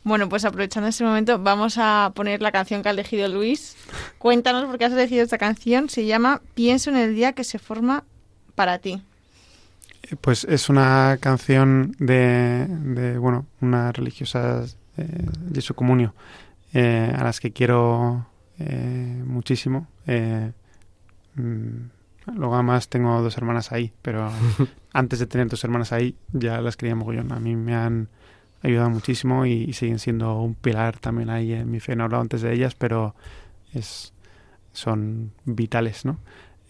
[0.04, 3.76] Bueno, pues aprovechando este momento, vamos a poner la canción que ha elegido Luis.
[4.20, 5.90] Cuéntanos por qué has elegido esta canción.
[5.90, 8.06] Se llama Pienso en el día que se forma
[8.56, 9.02] para ti.
[10.22, 16.14] Pues es una canción de, de bueno, unas religiosas eh, Jesu Comunio,
[16.74, 18.26] eh, a las que quiero
[18.60, 19.88] eh, muchísimo.
[20.08, 20.52] Eh,
[21.36, 24.30] mm, luego además tengo dos hermanas ahí, pero
[24.94, 27.32] antes de tener dos hermanas ahí ya las quería mogollón.
[27.32, 28.10] A mí me han
[28.62, 31.96] ayudan muchísimo y, siguen siendo un pilar también ahí en mi fe.
[31.96, 33.16] No he hablado antes de ellas, pero
[33.74, 34.14] es,
[34.74, 36.18] son vitales, ¿no?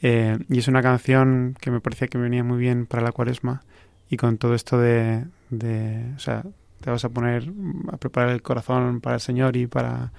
[0.02, 3.64] Eh, y es una canción que me parecía que venía muy bien para la cuaresma
[4.10, 6.44] y con todo esto de, de, o sea,
[6.82, 7.52] te vas a poner
[7.92, 10.12] a preparar el corazón para el Señor y para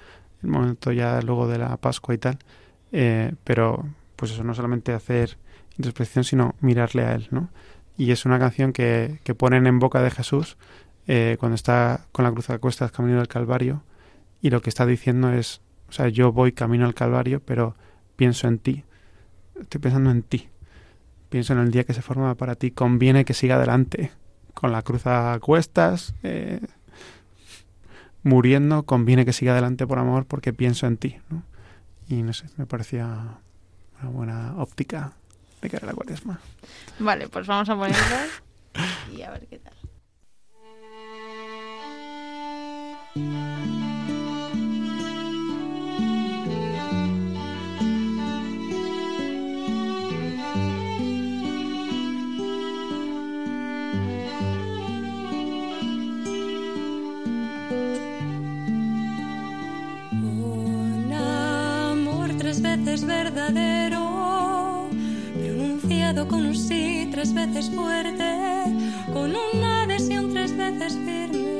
[0.43, 2.37] el momento ya luego de la Pascua y tal,
[2.91, 5.37] eh, pero pues eso, no solamente hacer
[5.77, 7.49] introspección, sino mirarle a Él, ¿no?
[7.97, 10.57] Y es una canción que, que ponen en boca de Jesús
[11.07, 13.83] eh, cuando está con la cruz a cuestas camino del Calvario
[14.41, 17.75] y lo que está diciendo es, o sea, yo voy camino al Calvario, pero
[18.15, 18.83] pienso en ti,
[19.61, 20.49] estoy pensando en ti,
[21.29, 24.11] pienso en el día que se forma para ti, conviene que siga adelante,
[24.53, 26.59] con la cruz a cuestas, eh,
[28.23, 31.43] muriendo, conviene que siga adelante por amor porque pienso en ti, ¿no?
[32.07, 33.39] Y no sé, me parecía
[34.01, 35.13] una buena óptica
[35.61, 36.39] de cara a la cuaresma.
[36.99, 38.25] Vale, pues vamos a ponerla
[39.15, 39.73] y a ver qué tal.
[62.83, 64.89] Veces verdadero,
[65.33, 68.23] pronunciado con un sí tres veces fuerte,
[69.13, 71.51] con una adhesión tres veces firme.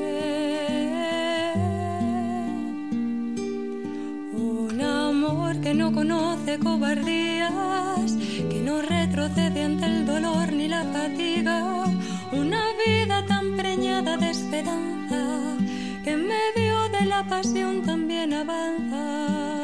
[4.34, 8.16] Un amor que no conoce cobardías,
[8.50, 11.84] que no retrocede ante el dolor ni la fatiga,
[12.32, 15.56] una vida tan preñada de esperanza
[16.02, 19.61] que en medio de la pasión también avanza.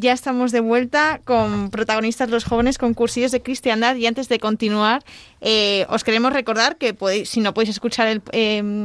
[0.00, 4.38] Ya estamos de vuelta con protagonistas los jóvenes con cursillos de cristiandad y antes de
[4.38, 5.04] continuar
[5.42, 8.22] eh, os queremos recordar que podéis, si no podéis escuchar el,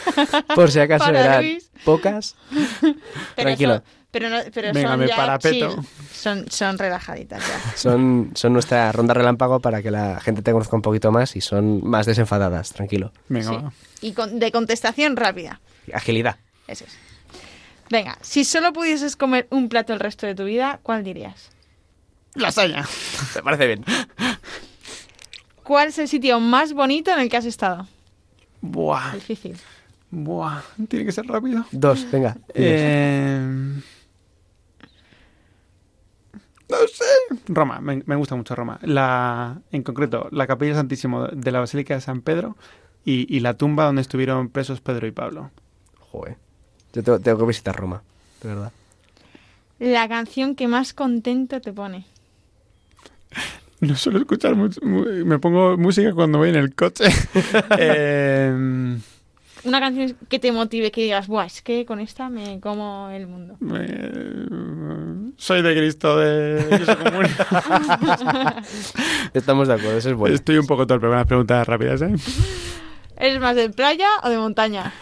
[0.54, 1.70] Por si acaso eran Luis.
[1.84, 2.36] pocas.
[2.80, 2.94] Pero
[3.34, 3.74] Tranquilo.
[3.74, 5.68] son- Pero, no, pero Venga, son me ya parapeto.
[5.74, 5.86] chill.
[6.12, 7.72] Son, son relajaditas ya.
[7.76, 11.40] Son, son nuestra ronda relámpago para que la gente te conozca un poquito más y
[11.42, 13.12] son más desenfadadas, tranquilo.
[13.28, 13.56] Venga, Sí.
[13.56, 13.72] va.
[14.00, 15.60] Y con- de contestación rápida.
[15.92, 16.36] Agilidad.
[16.66, 16.96] Eso es.
[17.90, 21.50] Venga, si solo pudieses comer un plato el resto de tu vida, ¿cuál dirías?
[22.36, 22.84] Lasaña.
[23.34, 23.84] Me parece bien.
[25.62, 27.86] ¿Cuál es el sitio más bonito en el que has estado?
[28.60, 29.14] Buah.
[29.14, 29.56] Difícil.
[30.10, 30.60] Buah.
[30.88, 31.64] Tiene que ser rápido.
[31.72, 32.36] Dos, venga.
[32.54, 33.80] Eh,
[36.68, 37.04] No sé.
[37.48, 38.78] Roma, me, me gusta mucho Roma.
[38.82, 42.56] La, en concreto, la capilla santísimo de la Basílica de San Pedro
[43.04, 45.50] y, y la tumba donde estuvieron presos Pedro y Pablo.
[46.10, 46.36] Joder.
[46.92, 48.02] Yo tengo, tengo que visitar Roma,
[48.42, 48.72] de verdad.
[49.78, 52.06] La canción que más contento te pone.
[53.80, 57.04] No suelo escuchar mucho, mu- me pongo música cuando voy en el coche.
[57.78, 58.96] Eh,
[59.64, 63.26] Una canción que te motive, que digas, Buah, es que con esta me como el
[63.26, 63.56] mundo.
[63.60, 67.26] me- soy de Cristo de Cristo común.
[69.34, 70.34] Estamos de acuerdo, eso es bueno.
[70.34, 72.14] Estoy un poco torpe con las preguntas rápidas, ¿eh?
[73.18, 74.92] ¿Eres más de playa o de montaña?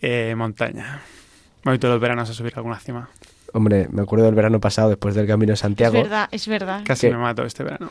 [0.00, 1.02] Eh, montaña.
[1.64, 3.08] Me voy todos los veranos a subir a alguna cima.
[3.52, 5.96] Hombre, me acuerdo del verano pasado, después del Camino de Santiago.
[5.96, 6.82] Es verdad, es verdad.
[6.84, 7.12] Casi ¿Qué?
[7.12, 7.88] me mato este verano.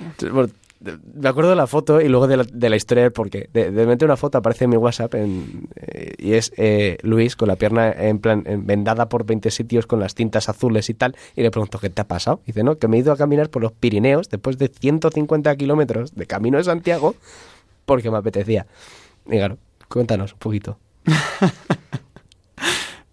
[1.13, 3.49] Me acuerdo de la foto y luego de la, de la historia del porqué.
[3.51, 7.35] De, de repente una foto aparece en mi WhatsApp en, eh, y es eh, Luis
[7.35, 10.93] con la pierna en plan en- vendada por 20 sitios con las tintas azules y
[10.93, 11.17] tal.
[11.35, 12.39] Y le pregunto, ¿qué te ha pasado?
[12.45, 15.53] Y dice, no, que me he ido a caminar por los Pirineos después de 150
[15.57, 17.15] kilómetros de camino de Santiago
[17.85, 18.65] porque me apetecía.
[19.25, 19.57] Y claro,
[19.89, 20.77] cuéntanos un poquito.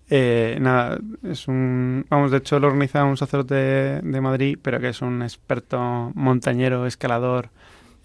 [0.08, 2.06] Eh, nada, es un...
[2.08, 6.12] Vamos, de hecho lo organiza un sacerdote de, de Madrid, pero que es un experto
[6.14, 7.50] montañero, escalador.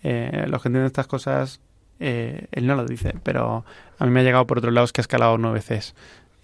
[0.03, 1.61] Eh, los que entienden estas cosas,
[1.99, 3.63] eh, él no lo dice, pero
[3.99, 5.93] a mí me ha llegado por otros lados que ha escalado nueve veces,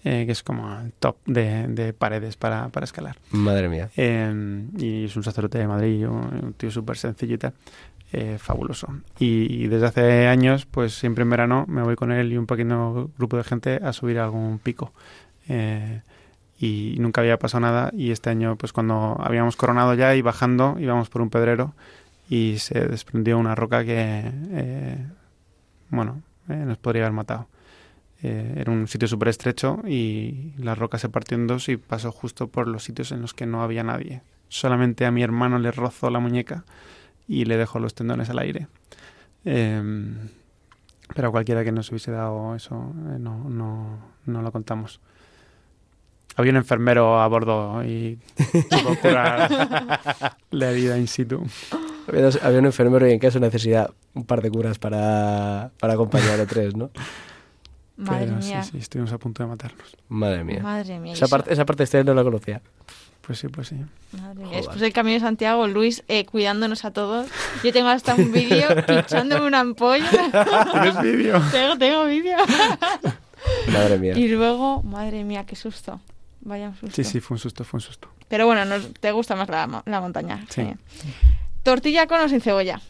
[0.04, 3.16] eh, que es como el top de, de paredes para, para escalar.
[3.32, 3.90] Madre mía.
[3.96, 7.54] Eh, y es un sacerdote de Madrid, un, un tío súper sencillo y tal.
[8.12, 8.88] eh, fabuloso.
[9.18, 12.46] Y, y desde hace años, pues siempre en verano me voy con él y un
[12.46, 14.92] pequeño grupo de gente a subir a algún pico.
[15.48, 16.02] Eh,
[16.58, 17.90] y nunca había pasado nada.
[17.94, 21.74] Y este año, pues cuando habíamos coronado ya y bajando, íbamos por un pedrero
[22.28, 25.06] y se desprendió una roca que, eh,
[25.90, 27.48] bueno, eh, nos podría haber matado.
[28.20, 32.48] Era un sitio súper estrecho y la roca se partió en dos y pasó justo
[32.48, 34.22] por los sitios en los que no había nadie.
[34.48, 36.64] Solamente a mi hermano le rozó la muñeca
[37.28, 38.66] y le dejó los tendones al aire.
[39.44, 39.80] Eh,
[41.14, 45.00] pero a cualquiera que nos hubiese dado eso, no, no, no lo contamos.
[46.38, 48.18] Había un enfermero a bordo y
[48.70, 49.50] pudo curar
[50.50, 51.44] la herida in situ.
[52.06, 55.72] Había, dos- había un enfermero y en caso de necesidad un par de curas para,
[55.80, 56.90] para acompañar a tres, ¿no?
[57.96, 58.62] Madre Pero mía.
[58.62, 59.96] sí, sí, estuvimos a punto de matarnos.
[60.08, 60.60] Madre mía.
[60.62, 61.12] Madre mía.
[61.14, 62.62] Esa eso- parte, esa parte historia no la conocía.
[63.26, 63.76] Pues sí, pues sí.
[64.12, 64.56] Madre mía.
[64.56, 67.26] Después del Camino de Santiago, Luis eh, cuidándonos a todos.
[67.64, 70.08] Yo tengo hasta un vídeo pinchándome una ampolla.
[70.72, 71.42] ¿Tienes vídeo?
[71.52, 72.36] tengo, tengo vídeo.
[73.72, 74.16] Madre mía.
[74.16, 76.00] Y luego, madre mía, qué susto.
[76.40, 76.94] Vaya un susto.
[76.96, 78.08] Sí, sí, fue un susto, fue un susto.
[78.28, 80.44] Pero bueno, nos- te gusta más la, mo- la montaña.
[80.48, 80.62] Sí.
[81.62, 82.80] Tortilla con o sin cebolla.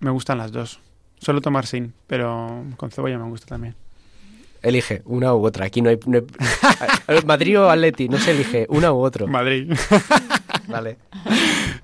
[0.00, 0.80] Me gustan las dos.
[1.18, 3.74] Suelo tomar sin, pero con cebolla me gusta también.
[4.62, 5.66] Elige una u otra.
[5.66, 5.98] Aquí no hay...
[6.06, 6.20] no
[7.26, 9.26] Madrid o Atleti, no se elige una u otro.
[9.26, 9.72] Madrid.
[10.68, 10.96] Vale.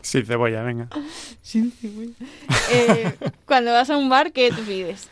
[0.00, 0.88] sí, cebolla, venga.
[1.42, 2.14] Sin cebolla.
[2.72, 3.12] Eh,
[3.44, 5.08] cuando vas a un bar, ¿qué te pides?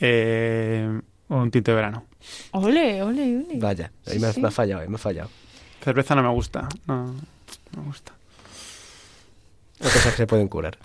[0.00, 2.04] Eh, un tinto de verano.
[2.52, 3.58] Ole, ole, ole.
[3.58, 4.40] Vaya, ahí Sí, me, ha- sí.
[4.40, 5.30] me ha fallado, ahí me ha fallado.
[5.82, 6.68] Cerveza no me gusta.
[6.86, 8.12] No, no me gusta.
[9.80, 10.78] Hay cosas que se pueden curar.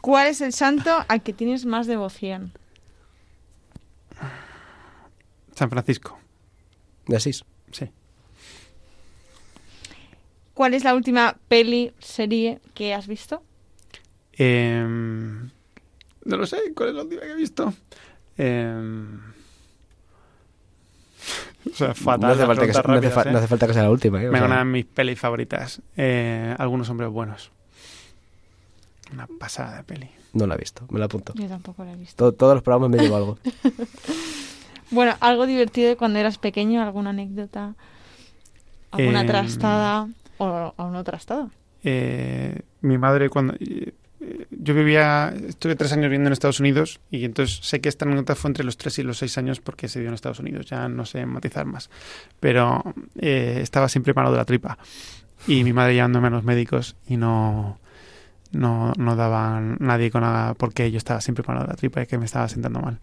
[0.00, 2.52] ¿Cuál es el santo al que tienes más devoción?
[5.54, 6.18] San Francisco.
[7.06, 7.44] De Asís.
[7.72, 7.88] Sí.
[10.54, 13.42] ¿Cuál es la última peli, serie que has visto?
[14.32, 16.72] Eh, no lo sé.
[16.74, 17.72] ¿Cuál es la última que he visto?
[18.38, 18.74] Eh,
[21.72, 22.20] o sea, fatal.
[22.30, 23.32] no, hace falta que, sea- no, hace ¿eh?
[23.32, 24.22] no hace falta que sea la última.
[24.22, 24.30] ¿eh?
[24.30, 25.80] Sea, una de mis pelis favoritas.
[25.96, 27.50] Eh, algunos hombres buenos.
[29.12, 30.10] Una pasada de peli.
[30.32, 31.32] no la he visto, me la apunto.
[31.36, 32.16] Yo tampoco la he visto.
[32.16, 33.38] To- todos los programas me llevo algo.
[34.92, 37.74] Bueno, algo divertido de cuando eras pequeño, alguna anécdota,
[38.92, 40.08] alguna Em, trastada
[40.38, 41.48] o, o no trastada.
[41.82, 43.94] Eh, mi madre cuando eh,
[44.50, 48.34] yo vivía estuve tres años viviendo en Estados Unidos y entonces sé que esta anécdota
[48.34, 50.88] fue entre los tres y los seis años porque se dio en Estados Unidos ya
[50.88, 51.90] no sé matizar más
[52.40, 52.82] pero
[53.18, 54.78] eh, estaba siempre malo de la tripa
[55.46, 57.78] y mi madre llevándome a los médicos y no
[58.52, 62.06] no, no daban nadie con nada porque yo estaba siempre malo de la tripa y
[62.06, 62.98] que me estaba sentando mal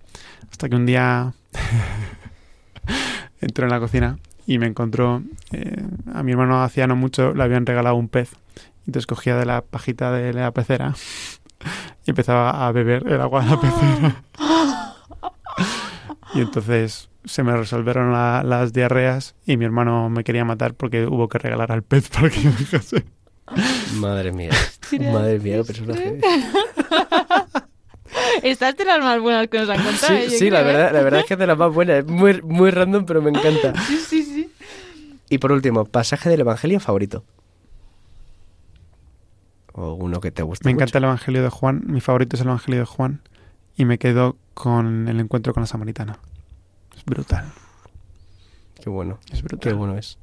[0.52, 1.34] hasta que un día
[3.42, 7.44] entró en la cocina y me encontró, eh, a mi hermano hacía no mucho, le
[7.44, 8.32] habían regalado un pez.
[8.86, 10.94] Entonces cogía de la pajita de la pecera
[12.06, 14.24] y empezaba a beber el agua de la pecera.
[16.34, 21.06] y entonces se me resolvieron la- las diarreas y mi hermano me quería matar porque
[21.06, 23.06] hubo que regalar al pez para que yo dejase.
[23.96, 24.50] Madre mía.
[25.12, 26.20] Madre mía, personaje.
[28.44, 30.14] Estas de las más buenas que nos han contado.
[30.14, 30.26] ¿eh?
[30.28, 30.64] Sí, Yo sí, la ¿eh?
[30.66, 32.00] verdad, la verdad es que es de las más buenas.
[32.00, 33.74] Es muy, muy random, pero me encanta.
[33.88, 34.50] Sí, sí, sí.
[35.30, 37.24] Y por último, pasaje del Evangelio favorito.
[39.74, 40.84] O uno que te guste Me mucho.
[40.84, 43.22] encanta el Evangelio de Juan, mi favorito es el Evangelio de Juan
[43.76, 46.20] y me quedo con el encuentro con la samaritana.
[46.96, 47.52] Es brutal,
[48.82, 49.18] Qué bueno.
[49.32, 49.60] es brutal.
[49.60, 50.18] Qué bueno es.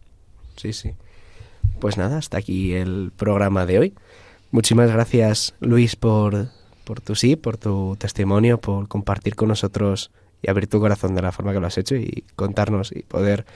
[0.57, 0.93] Sí, sí.
[1.81, 3.95] Pues nada, hasta aquí el programa de hoy.
[4.53, 6.49] Muchísimas gracias, Luis, por,
[6.85, 10.11] por tu sí, por tu testimonio, por compartir con nosotros
[10.43, 13.47] y abrir tu corazón de la forma que lo has hecho y contarnos y poder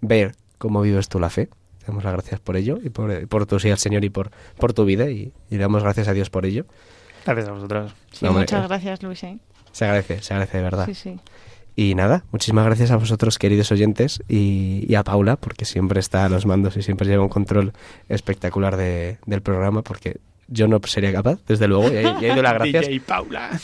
[0.00, 1.48] ver cómo vives tú la fe.
[1.80, 4.30] Te damos las gracias por ello y por, por tu sí al Señor y por,
[4.58, 6.66] por tu vida y, y le damos gracias a Dios por ello.
[7.26, 7.92] Gracias a vosotros.
[8.12, 8.68] Sí, No, muchas eh.
[8.68, 9.22] gracias, Luis.
[9.24, 9.38] ¿eh?
[9.72, 10.86] Se agradece, se agradece de verdad.
[10.86, 11.16] Sí, sí.
[11.76, 16.24] Y nada, muchísimas gracias a vosotros, queridos oyentes, y, y a Paula, porque siempre está
[16.26, 17.72] a los mandos y siempre lleva un control
[18.08, 20.18] espectacular de- del programa, porque
[20.48, 22.86] yo no sería capaz, desde luego, y, y doy las gracias.
[22.88, 23.50] DJ Paula.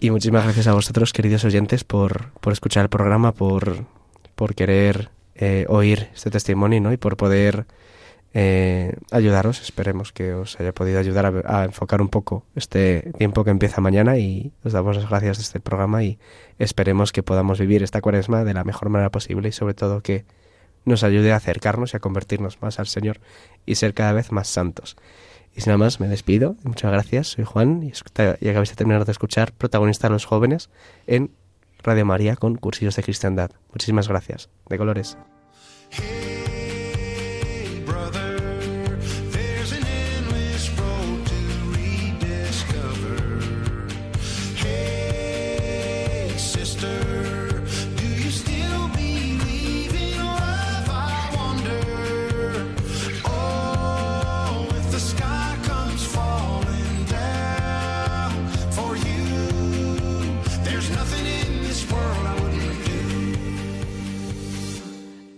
[0.00, 3.86] Y muchísimas gracias a vosotros, queridos oyentes, por, por escuchar el programa, por,
[4.34, 6.92] por querer eh, oír este testimonio ¿no?
[6.92, 7.66] y por poder
[8.34, 9.62] eh, ayudaros.
[9.62, 14.18] Esperemos que os haya podido ayudar a, enfocar un poco este tiempo que empieza mañana
[14.18, 16.18] y os damos las gracias de este programa y
[16.58, 20.24] esperemos que podamos vivir esta cuaresma de la mejor manera posible y sobre todo que
[20.84, 23.20] nos ayude a acercarnos y a convertirnos más al Señor
[23.66, 24.96] y ser cada vez más santos.
[25.56, 26.56] Y sin nada más, me despido.
[26.64, 27.28] Muchas gracias.
[27.28, 27.92] Soy Juan y,
[28.40, 30.68] y acabáis de terminar de escuchar Protagonistas los Jóvenes
[31.06, 31.30] en
[31.84, 33.50] Radio María con Cursillos de Cristiandad.
[33.70, 34.48] Muchísimas gracias.
[34.68, 35.18] De colores.